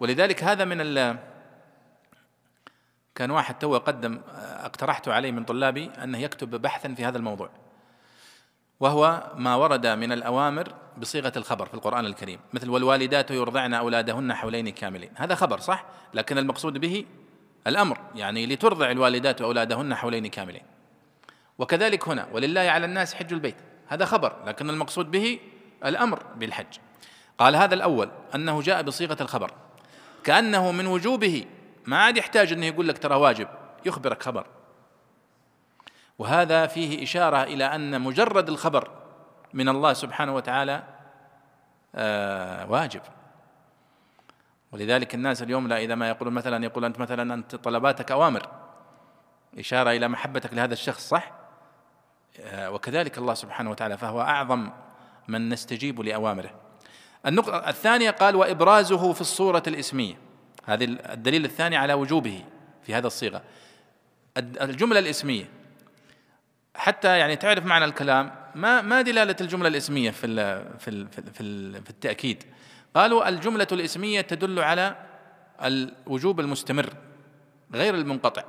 [0.00, 1.18] ولذلك هذا من ال
[3.14, 7.50] كان واحد تو قدم اقترحت عليه من طلابي أنه يكتب بحثا في هذا الموضوع.
[8.80, 12.40] وهو ما ورد من الأوامر بصيغة الخبر في القرآن الكريم.
[12.52, 15.10] مثل والوالدات يرضعن أولادهن حولين كاملين.
[15.16, 15.84] هذا خبر صح؟
[16.14, 17.04] لكن المقصود به
[17.66, 17.98] الأمر.
[18.14, 20.62] يعني لترضع الوالدات أولادهن حولين كاملين.
[21.58, 23.56] وكذلك هنا ولله على الناس حج البيت.
[23.88, 25.38] هذا خبر لكن المقصود به
[25.84, 26.78] الأمر بالحج.
[27.38, 29.50] قال هذا الأول أنه جاء بصيغة الخبر.
[30.24, 31.46] كأنه من وجوبه
[31.86, 33.48] ما عاد يحتاج أنه يقول لك ترى واجب
[33.86, 34.46] يخبرك خبر.
[36.18, 38.90] وهذا فيه إشارة إلى أن مجرد الخبر
[39.54, 40.82] من الله سبحانه وتعالى
[41.94, 43.00] آه واجب.
[44.72, 48.48] ولذلك الناس اليوم لا إذا ما يقولون مثلا يقول أنت مثلا أنت طلباتك أوامر.
[49.58, 51.43] إشارة إلى محبتك لهذا الشخص صح؟
[52.42, 54.70] وكذلك الله سبحانه وتعالى فهو أعظم
[55.28, 56.50] من نستجيب لأوامره.
[57.26, 60.14] النقطة الثانية قال وإبرازه في الصورة الإسمية.
[60.64, 62.44] هذه الدليل الثاني على وجوبه
[62.82, 63.42] في هذا الصيغة.
[64.36, 65.48] الجملة الإسمية.
[66.76, 70.26] حتى يعني تعرف معنى الكلام ما ما دلالة الجملة الإسمية في
[70.78, 71.32] في في,
[71.82, 72.44] في التأكيد.
[72.94, 74.96] قالوا الجملة الإسمية تدل على
[75.62, 76.92] الوجوب المستمر
[77.74, 78.44] غير المنقطع.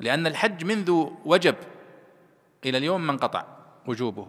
[0.00, 1.54] لأن الحج منذ وجب
[2.64, 3.44] إلى اليوم ما انقطع
[3.86, 4.28] وجوبه.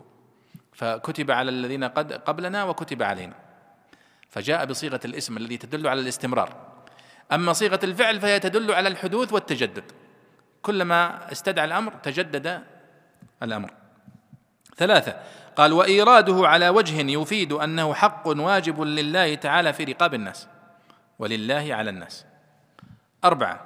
[0.73, 3.33] فكتب على الذين قد قبلنا وكتب علينا.
[4.29, 6.55] فجاء بصيغة الاسم الذي تدل على الاستمرار.
[7.31, 9.91] أما صيغة الفعل فهي تدل على الحدوث والتجدد.
[10.61, 12.63] كلما استدعى الأمر تجدد
[13.43, 13.73] الأمر.
[14.77, 15.19] ثلاثة
[15.55, 20.47] قال وإيراده على وجه يفيد أنه حق واجب لله تعالى في رقاب الناس
[21.19, 22.25] ولله على الناس.
[23.23, 23.65] أربعة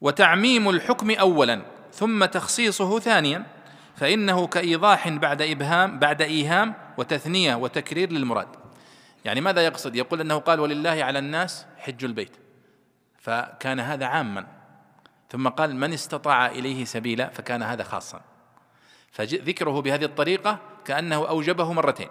[0.00, 1.62] وتعميم الحكم أولا.
[1.92, 3.46] ثم تخصيصه ثانيا
[3.96, 8.48] فإنه كإيضاح بعد إبهام بعد إيهام وتثنية وتكرير للمراد.
[9.24, 12.36] يعني ماذا يقصد؟ يقول أنه قال ولله على الناس حج البيت.
[13.18, 14.46] فكان هذا عاما.
[15.30, 18.20] ثم قال من استطاع إليه سبيلا فكان هذا خاصا.
[19.12, 22.08] فذكره بهذه الطريقة كأنه أوجبه مرتين.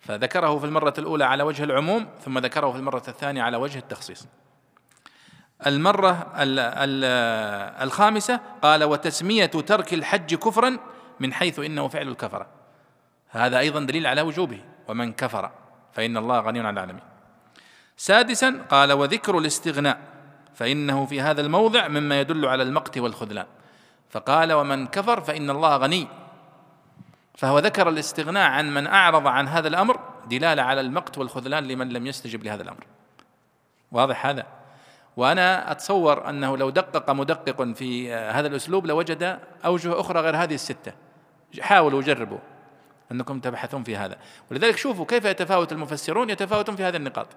[0.00, 4.26] فذكره في المرة الأولى على وجه العموم ثم ذكره في المرة الثانية على وجه التخصيص.
[5.66, 6.32] المرة
[7.82, 10.78] الخامسة قال وتسمية ترك الحج كفرا
[11.20, 12.46] من حيث إنه فعل الكفرة.
[13.28, 15.50] هذا أيضا دليل على وجوبه ومن كفر
[15.92, 17.02] فإن الله غني عن العالمين.
[17.96, 19.98] سادسا قال وذكر الاستغناء
[20.54, 23.46] فإنه في هذا الموضع مما يدل على المقت والخذلان.
[24.10, 26.08] فقال ومن كفر فإن الله غني.
[27.34, 32.06] فهو ذكر الاستغناء عن من أعرض عن هذا الأمر دلالة على المقت والخذلان لمن لم
[32.06, 32.84] يستجب لهذا الأمر.
[33.92, 34.46] واضح هذا؟
[35.16, 40.92] وأنا أتصور أنه لو دقق مدقق في هذا الأسلوب لوجد أوجه أخرى غير هذه الستة.
[41.60, 42.38] حاولوا وجربوا
[43.12, 44.16] أنكم تبحثون في هذا.
[44.50, 47.28] ولذلك شوفوا كيف يتفاوت المفسرون يتفاوتون في هذه النقاط.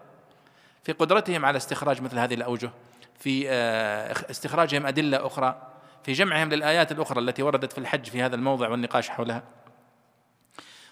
[0.84, 2.72] في قدرتهم على استخراج مثل هذه الأوجه
[3.20, 5.62] في آه، استخراجهم أدلة أخرى
[6.04, 9.44] في جمعهم للآيات الأخرى التي وردت في الحج في هذا الموضع والنقاش حولها.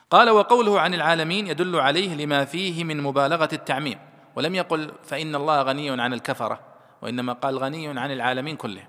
[0.10, 4.00] قال وقوله عن العالمين يدل عليه لما فيه من مبالغة التعميم.
[4.36, 6.77] ولم يقل فإن الله غني عن الكفرة.
[7.02, 8.88] وإنما قال غني عن العالمين كلهم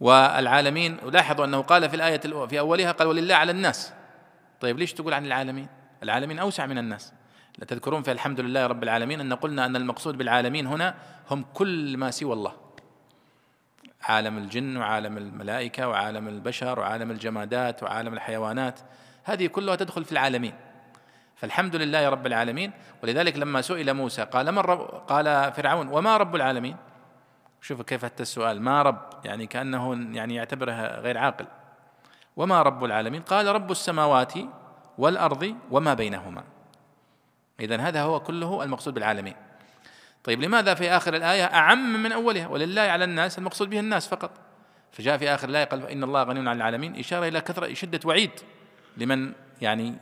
[0.00, 3.92] والعالمين لاحظوا أنه قال في الآية في أولها قال ولله على الناس.
[4.60, 5.68] طيب ليش تقول عن العالمين؟
[6.02, 7.12] العالمين أوسع من الناس.
[7.68, 10.94] تذكرون في الحمد لله رب العالمين أن قلنا أن المقصود بالعالمين هنا
[11.30, 12.52] هم كل ما سوى الله.
[14.02, 18.80] عالم الجن وعالم الملائكة وعالم البشر وعالم الجمادات وعالم الحيوانات.
[19.24, 20.54] هذه كلها تدخل في العالمين.
[21.40, 22.72] فالحمد لله رب العالمين.
[23.02, 26.76] ولذلك لما سئل موسى قال من رب قال فرعون وما رب العالمين؟
[27.60, 28.62] شوف كيف حتى السؤال.
[28.62, 31.46] ما رب؟ يعني كأنه يعني يعتبرها غير عاقل.
[32.36, 34.32] وما رب العالمين؟ قال رب السماوات
[34.98, 36.44] والأرض وما بينهما.
[37.60, 39.34] إذا هذا هو كله المقصود بالعالمين.
[40.24, 44.30] طيب لماذا في آخر الآية أعم من أولها؟ ولله على الناس المقصود به الناس فقط.
[44.92, 46.98] فجاء في آخر الآية قال إن الله غني عن العالمين.
[46.98, 48.30] إشارة إلى كثرة شدة وعيد
[48.96, 49.94] لمن يعني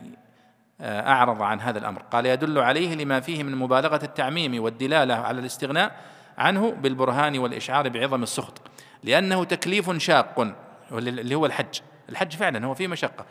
[0.81, 2.01] أعرض عن هذا الأمر.
[2.01, 5.95] قال يدل عليه لما فيه من مبالغة التعميم والدلالة على الاستغناء
[6.37, 8.61] عنه بالبرهان والإشعار بعظم السخط
[9.03, 10.55] لأنه تكليف شاق
[10.91, 11.79] اللي هو الحج.
[12.09, 13.25] الحج فعلا هو فيه مشقة.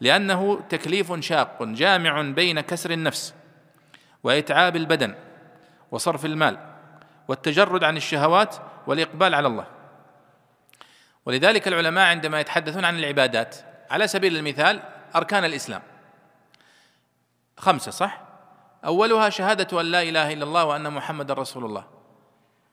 [0.00, 3.34] لأنه تكليف شاق جامع بين كسر النفس
[4.24, 5.14] وإتعاب البدن
[5.90, 6.58] وصرف المال
[7.28, 8.56] والتجرد عن الشهوات
[8.86, 9.66] والإقبال على الله.
[11.26, 13.56] ولذلك العلماء عندما يتحدثون عن العبادات
[13.90, 14.82] على سبيل المثال
[15.16, 15.82] أركان الإسلام.
[17.62, 18.20] خمسة صح؟
[18.84, 21.84] أولها شهادة أن لا إله إلا الله وأن محمد رسول الله.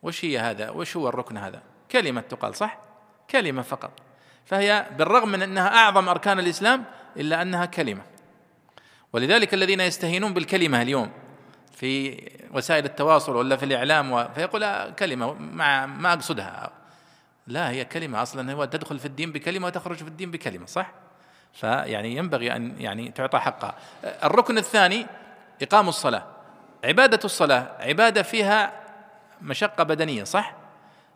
[0.01, 1.61] وش هي هذا؟ وش هو الركن هذا؟
[1.91, 2.77] كلمة تقال صح؟
[3.29, 3.91] كلمة فقط.
[4.45, 6.85] فهي بالرغم من أنها أعظم أركان الإسلام
[7.17, 8.01] إلا أنها كلمة.
[9.13, 11.11] ولذلك الذين يستهينون بالكلمة اليوم
[11.71, 12.21] في
[12.53, 14.33] وسائل التواصل ولا في الإعلام.
[14.33, 16.71] فيقول كلمة مع ما أقصدها.
[17.47, 20.91] لا هي كلمة أصلا هو تدخل في الدين بكلمة وتخرج في الدين بكلمة صح؟
[21.53, 23.75] فيعني ينبغي أن يعني تعطى حقها.
[24.03, 25.05] الركن الثاني
[25.61, 26.23] إقام الصلاة.
[26.83, 28.73] عبادة الصلاة عبادة فيها
[29.41, 30.53] مشقة بدنية صح؟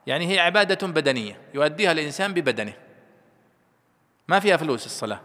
[0.08, 2.74] يعني هي عبادة بدنية يؤديها الإنسان ببدنه.
[4.28, 5.20] ما فيها فلوس الصلاة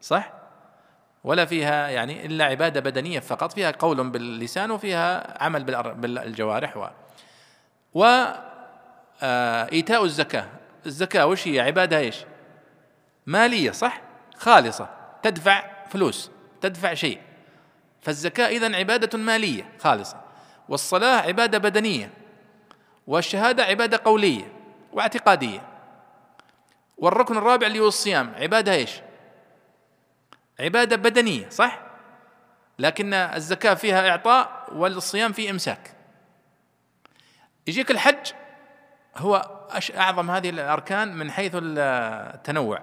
[0.00, 0.32] صح؟
[1.24, 5.64] ولا فيها يعني إلا عبادة بدنية فقط فيها قول باللسان وفيها عمل
[5.94, 6.86] بالجوارح و.
[7.94, 8.04] و
[9.22, 10.46] آه، الزكاة.
[10.86, 12.24] الزكاة وش هي؟ عبادة إيش؟
[13.26, 14.00] مالية صح؟
[14.42, 14.88] خالصة
[15.22, 17.20] تدفع فلوس تدفع شيء
[18.00, 20.20] فالزكاة إذن عبادة مالية خالصة
[20.68, 22.10] والصلاة عبادة بدنية
[23.06, 24.52] والشهادة عبادة قولية
[24.92, 25.60] واعتقادية
[26.98, 29.00] والركن الرابع اللي هو الصيام عبادة إيش؟
[30.60, 31.80] عبادة بدنية صح؟
[32.78, 35.94] لكن الزكاة فيها إعطاء والصيام فيه إمساك
[37.66, 38.32] يجيك الحج
[39.16, 39.66] هو
[39.96, 42.82] أعظم هذه الأركان من حيث التنوع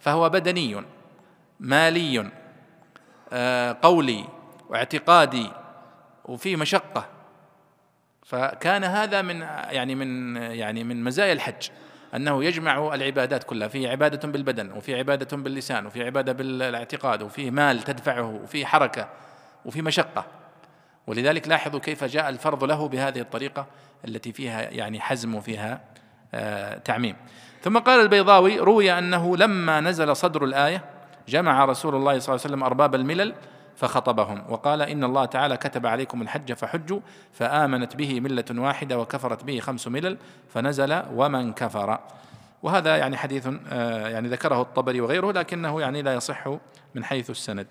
[0.00, 0.84] فهو بدني
[1.60, 2.30] مالي
[3.32, 4.24] آه، قولي
[4.68, 5.50] واعتقادي
[6.24, 7.06] وفيه مشقة.
[8.26, 11.68] فكان هذا من يعني من يعني من مزايا الحج
[12.14, 13.68] أنه يجمع العبادات كلها.
[13.68, 19.08] في عبادة بالبدن وفي عبادة باللسان وفي عبادة بالاعتقاد وفي مال تدفعه وفي حركة
[19.64, 20.26] وفي مشقة.
[21.06, 23.66] ولذلك لاحظوا كيف جاء الفرض له بهذه الطريقة
[24.08, 25.80] التي فيها يعني حزم وفيها
[26.34, 27.16] آه، تعميم.
[27.62, 30.99] ثم قال البيضاوي روي أنه لما نزل صدر الآية
[31.30, 33.34] جمع رسول الله صلى الله عليه وسلم أرباب الملل
[33.76, 37.00] فخطبهم وقال إن الله تعالى كتب عليكم الحج فحجوا
[37.32, 41.98] فآمنت به ملة واحدة وكفرت به خمس ملل فنزل ومن كفر.
[42.62, 46.48] وهذا يعني حديث آه، يعني ذكره الطبري وغيره لكنه يعني لا يصح
[46.94, 47.66] من حيث السند.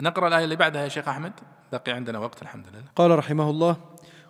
[0.00, 1.32] نقرأ الآية اللي بعدها يا شيخ أحمد.
[1.72, 2.84] بقي عندنا وقت الحمد لله.
[2.96, 3.76] قال رحمه الله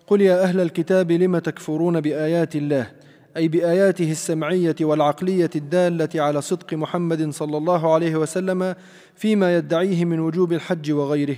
[0.07, 2.91] قل يا أهل الكتاب لم تكفرون بآيات الله؟
[3.37, 8.75] أي بآياته السمعية والعقلية الدالة على صدق محمد صلى الله عليه وسلم
[9.15, 11.37] فيما يدعيه من وجوب الحج وغيره.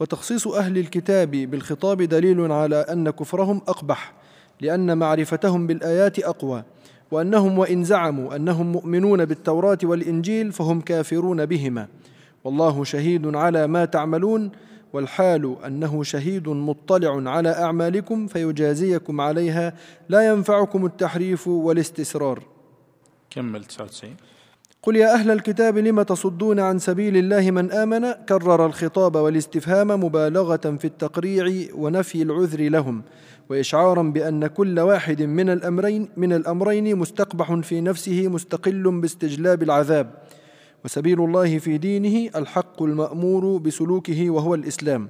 [0.00, 4.12] وتخصيص أهل الكتاب بالخطاب دليل على أن كفرهم أقبح
[4.60, 6.62] لأن معرفتهم بالآيات أقوى
[7.10, 11.88] وأنهم وإن زعموا أنهم مؤمنون بالتوراة والإنجيل فهم كافرون بهما.
[12.44, 14.50] والله شهيد على ما تعملون
[14.94, 19.74] والحال أنه شهيد مطلع على أعمالكم فيجازيكم عليها
[20.08, 22.42] لا ينفعكم التحريف والاستسرار.
[23.30, 24.16] كمل 99
[24.82, 30.76] قل يا أهل الكتاب لم تصدون عن سبيل الله من آمن؟ كرر الخطاب والاستفهام مبالغة
[30.78, 33.02] في التقريع ونفي العذر لهم
[33.48, 40.10] وإشعارا بأن كل واحد من الامرين من الأمرين مستقبح في نفسه مستقل باستجلاب العذاب.
[40.84, 45.08] وسبيل الله في دينه الحق المأمور بسلوكه وهو الإسلام.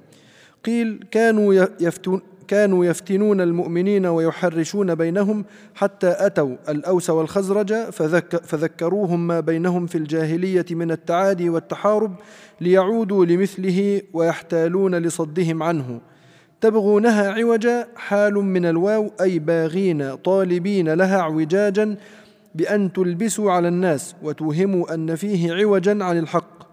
[0.64, 5.44] قيل كانوا يفتون كانوا يفتنون المؤمنين ويحرشون بينهم
[5.74, 12.14] حتى أتوا الأوس والخزرج فذك فذكروهم ما بينهم في الجاهلية من التعادي والتحارب
[12.60, 16.00] ليعودوا لمثله ويحتالون لصدهم عنه.
[16.60, 21.96] تبغونها عوجا؟ حال من الواو أي باغين طالبين لها اعوجاجا
[22.54, 26.64] بأن تلبسوا على الناس وتوهموا أن فيه عوجا عن الحق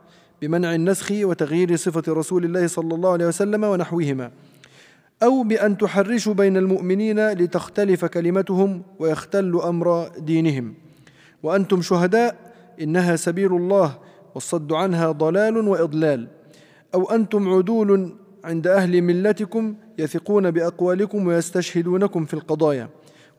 [0.41, 4.31] بمنع النسخ وتغيير صفة رسول الله صلى الله عليه وسلم ونحوهما
[5.23, 10.73] أو بأن تحرشوا بين المؤمنين لتختلف كلمتهم ويختل أمر دينهم.
[11.43, 12.35] وأنتم شهداء
[12.81, 13.97] إنها سبيل الله
[14.35, 16.27] والصد عنها ضلال وإضلال.
[16.95, 18.13] أو أنتم عدول
[18.43, 22.89] عند أهل ملتكم يثقون بأقوالكم ويستشهدونكم في القضايا.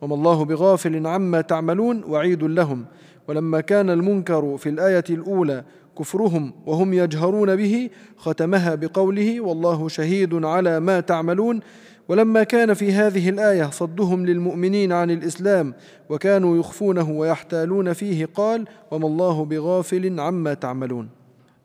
[0.02, 2.84] وما الله بغافل عما تعملون وعيد لهم.
[3.28, 5.64] ولما كان المنكر في الآية الأولى
[5.98, 11.60] كفرهم وهم يجهرون به ختمها بقوله والله شهيد على ما تعملون
[12.08, 15.74] ولما كان في هذه الآية صدهم للمؤمنين عن الإسلام
[16.08, 21.08] وكانوا يخفونه ويحتالون فيه قال وما الله بغافل عما تعملون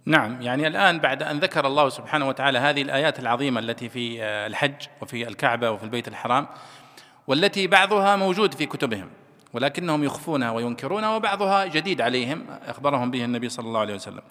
[0.05, 4.87] نعم يعني الآن بعد أن ذكر الله سبحانه وتعالى هذه الآيات العظيمة التي في الحج
[5.01, 6.47] وفي الكعبة وفي البيت الحرام
[7.27, 9.09] والتي بعضها موجود في كتبهم
[9.53, 14.21] ولكنهم يخفونها وينكرونها وبعضها جديد عليهم أخبرهم به النبي صلى الله عليه وسلم.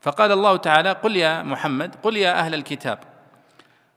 [0.00, 2.98] فقال الله تعالى قل يا محمد قل يا أهل الكتاب.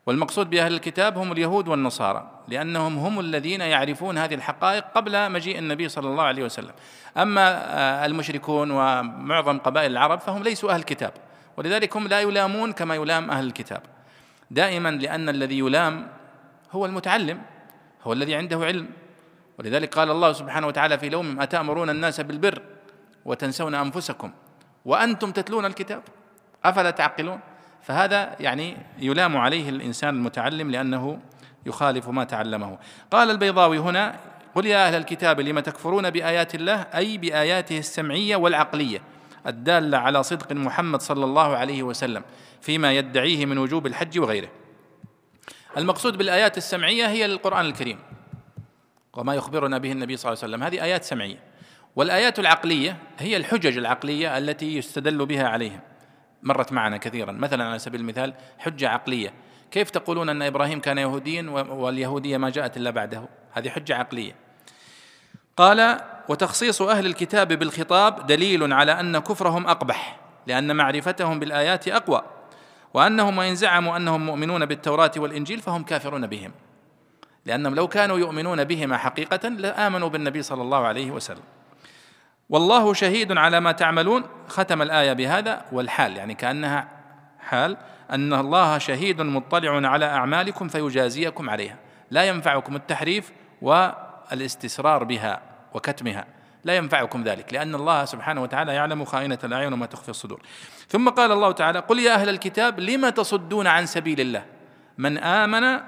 [0.05, 5.89] والمقصود بأهل الكتاب هم اليهود والنصارى لأنهم هم الذين يعرفون هذه الحقائق قبل مجيء النبي
[5.89, 6.73] صلى الله عليه وسلم.
[7.17, 7.47] أما
[7.77, 11.13] آه، المشركون ومعظم قبائل العرب فهم ليسوا أهل الكتاب
[11.57, 13.81] ولذلك هم لا يلامون كما يلام أهل الكتاب.
[14.51, 16.07] دائما لأن الذي يلام
[16.71, 17.41] هو المتعلم
[18.03, 18.87] هو الذي عنده علم.
[19.59, 22.61] ولذلك قال الله سبحانه وتعالى في لوم أتأمرون الناس بالبر
[23.25, 24.31] وتنسون أنفسكم
[24.85, 26.03] وأنتم تتلون الكتاب.
[26.65, 27.39] أفلا تعقلون؟
[27.81, 31.19] فهذا يعني يلام عليه الإنسان المتعلم لأنه
[31.65, 32.77] يخالف ما تعلمه.
[33.11, 34.19] قال البيضاوي هنا
[34.55, 39.01] قل يا أهل الكتاب لم تكفرون بآيات الله؟ أي بآياته السمعية والعقلية
[39.47, 42.23] الدالة على صدق محمد صلى الله عليه وسلم
[42.61, 44.49] فيما يدعيه من وجوب الحج وغيره.
[45.77, 47.99] المقصود بالآيات السمعية هي القرآن الكريم.
[49.13, 50.63] وما يخبرنا به النبي صلى الله عليه وسلم.
[50.63, 51.39] هذه آيات سمعية.
[51.95, 55.79] والآيات العقلية هي الحجج العقلية التي يستدل بها عليهم
[56.43, 57.31] مرت معنا كثيرا.
[57.31, 59.33] مثلا على سبيل المثال حجة عقلية.
[59.71, 64.35] كيف تقولون أن إبراهيم كان يهوديا واليهودية ما جاءت إلا بعده؟ هذه حجة عقلية.
[65.57, 72.21] قال وتخصيص أهل الكتاب بالخطاب دليل على أن كفرهم أقبح لأن معرفتهم بالآيات أقوى.
[72.93, 76.51] وأنهم وإن زعموا أنهم مؤمنون بالتوراة والإنجيل فهم كافرون بهم.
[77.45, 81.43] لأنهم لو كانوا يؤمنون بهما حقيقة لآمنوا بالنبي صلى الله عليه وسلم.
[82.49, 86.87] والله شهيد على ما تعملون ختم الآية بهذا والحال يعني كأنها
[87.39, 87.77] حال
[88.11, 91.75] أن الله شهيد مطلع على أعمالكم فيجازيكم عليها.
[92.11, 93.31] لا ينفعكم التحريف
[93.61, 95.41] والاستسرار بها
[95.73, 96.25] وكتمها.
[96.63, 100.41] لا ينفعكم ذلك لأن الله سبحانه وتعالى يعلم خائنة الأعين وما تخفي الصدور.
[100.87, 104.45] ثم قال الله تعالى قل يا أهل الكتاب لم تصدون عن سبيل الله؟
[104.97, 105.79] من آمن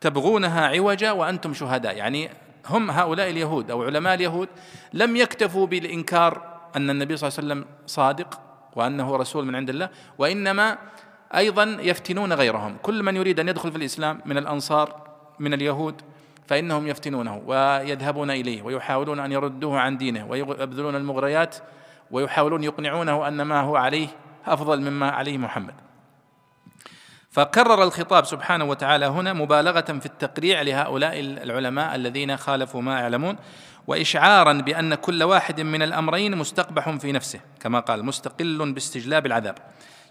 [0.00, 1.96] تبغونها عوجا وأنتم شهداء.
[1.96, 2.30] يعني
[2.66, 4.48] هم هؤلاء اليهود أو علماء اليهود
[4.92, 8.40] لم يكتفوا بالإنكار أن النبي صلى الله عليه وسلم صادق
[8.76, 9.88] وأنه رسول من عند الله
[10.18, 10.78] وإنما
[11.34, 12.76] أيضا يفتنون غيرهم.
[12.82, 15.08] كل من يريد أن يدخل في الإسلام من الأنصار
[15.38, 16.02] من اليهود
[16.50, 21.56] فإنهم يفتنونه ويذهبون إليه ويحاولون أن يردوه عن دينه ويبذلون المغريات
[22.10, 24.08] ويحاولون يقنعونه أن ما هو عليه
[24.46, 25.74] أفضل مما عليه محمد.
[27.30, 33.36] فكرر الخطاب سبحانه وتعالى هنا مبالغة في التقريع لهؤلاء العلماء الذين خالفوا ما يعلمون
[33.86, 39.58] وإشعارا بأن كل واحد من الأمرين مستقبح في نفسه كما قال مستقل باستجلاب العذاب.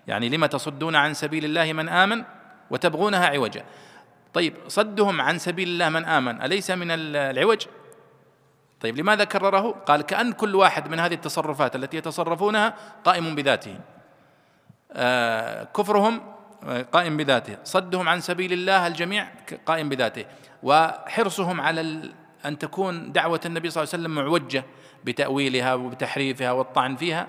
[0.07, 2.23] يعني لما تصدون عن سبيل الله من آمن
[2.69, 3.63] وتبغونها عوجا.
[4.33, 7.65] طيب صدهم عن سبيل الله من آمن أليس من العوج؟
[8.81, 12.73] طيب لماذا كرره؟ قال كأن كل واحد من هذه التصرفات التي يتصرفونها
[13.03, 13.79] قائم بذاته.
[14.91, 16.21] آه كفرهم
[16.91, 17.57] قائم بذاته.
[17.63, 19.27] صدهم عن سبيل الله الجميع
[19.65, 20.25] قائم بذاته.
[20.63, 22.11] وحرصهم على
[22.45, 24.65] أن تكون دعوة النبي صلى الله عليه وسلم معوجة
[25.03, 27.27] بتأويلها وبتحريفها والطعن فيها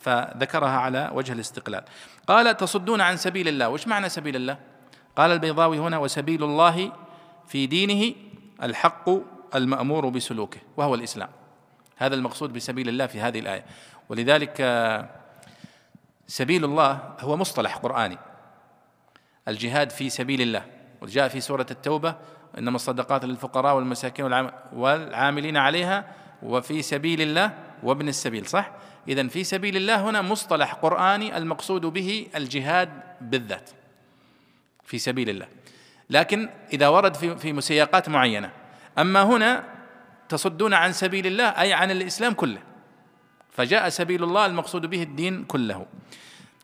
[0.00, 1.84] فذكرها على وجه الاستقلال.
[2.26, 3.68] قال تصدون عن سبيل الله.
[3.68, 4.71] وش معنى سبيل الله؟
[5.16, 6.92] قال البيضاوي هنا وسبيل الله
[7.46, 8.14] في دينه
[8.62, 9.10] الحق
[9.54, 11.28] المأمور بسلوكه وهو الإسلام.
[11.96, 13.64] هذا المقصود بسبيل الله في هذه الآية.
[14.08, 14.58] ولذلك
[16.26, 18.18] سبيل الله هو مصطلح قرآني
[19.48, 20.64] الجهاد في سبيل الله.
[21.02, 22.16] وجاء في سورة التوبة
[22.58, 26.04] إنما الصدقات للفقراء والمساكين والعاملين عليها
[26.42, 28.70] وفي سبيل الله وابن السبيل صح؟
[29.08, 32.90] إذا في سبيل الله هنا مصطلح قرآني المقصود به الجهاد
[33.20, 33.70] بالذات.
[34.92, 35.46] في سبيل الله.
[36.10, 38.50] لكن إذا ورد في في مسياقات معينة
[38.98, 39.64] أما هنا
[40.28, 42.58] تصدون عن سبيل الله أي عن الإسلام كله.
[43.50, 45.86] فجاء سبيل الله المقصود به الدين كله.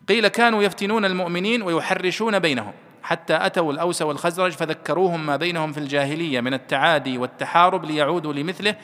[0.08, 2.72] قيل كانوا يفتنون المؤمنين ويحرشون بينهم.
[3.02, 8.74] حتى أتوا الأوس والخزرج فذكروهم ما بينهم في الجاهلية من التعادي والتحارب ليعودوا لمثله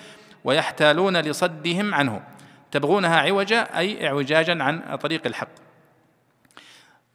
[0.44, 2.22] ويحتالون لصدهم عنه.
[2.70, 5.48] تبغونها عوجا أي اعوجاجا عن طريق الحق.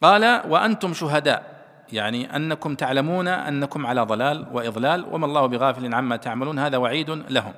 [0.03, 1.59] قال وأنتم شهداء.
[1.94, 7.53] يعني أنكم تعلمون أنكم على ضلال وإضلال وما الله بغافل عما تعملون هذا وعيد لهم.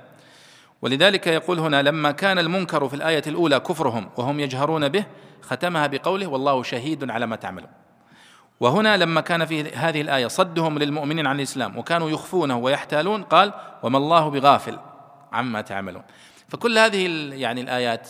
[0.82, 5.06] ولذلك يقول هنا لما كان المنكر في الآية الأولى كفرهم وهم يجهرون به
[5.42, 7.70] ختمها بقوله والله شهيد على ما تعملون.
[8.60, 13.54] وهنا لما كان في هذه الآية صدهم للمؤمنين عن الإسلام وكانوا يخفونه ويحتالون قال
[13.84, 14.78] وما الله بغافل
[15.34, 16.04] عما تعملون.
[16.50, 18.10] فكل هذه يعني الآيات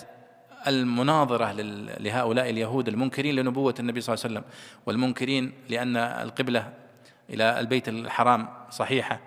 [0.67, 1.51] المناظرة
[1.99, 4.51] لهؤلاء اليهود المنكرين لنبوة النبي صلى الله عليه وسلم
[4.85, 6.73] والمنكرين لأن القبلة
[7.29, 9.19] إلى البيت الحرام صحيحة.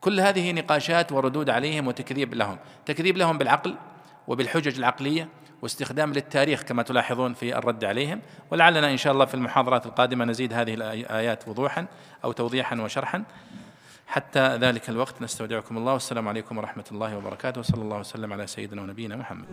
[0.00, 3.74] كل هذه نقاشات وردود عليهم وتكذيب لهم تكذيب لهم بالعقل
[4.28, 5.28] وبالحجج العقلية
[5.62, 8.20] واستخدام للتاريخ كما تلاحظون في الرد عليهم.
[8.50, 11.86] ولعلنا إن شاء الله في المحاضرات القادمة نزيد هذه الآيات وضوحا
[12.24, 13.24] أو توضيحا وشرحا.
[14.14, 15.92] حتى ذلك الوقت نستودعكم الله.
[15.92, 17.58] والسلام عليكم ورحمة الله وبركاته.
[17.60, 19.50] وصلى الله وسلم على سيدنا ونبينا محمد.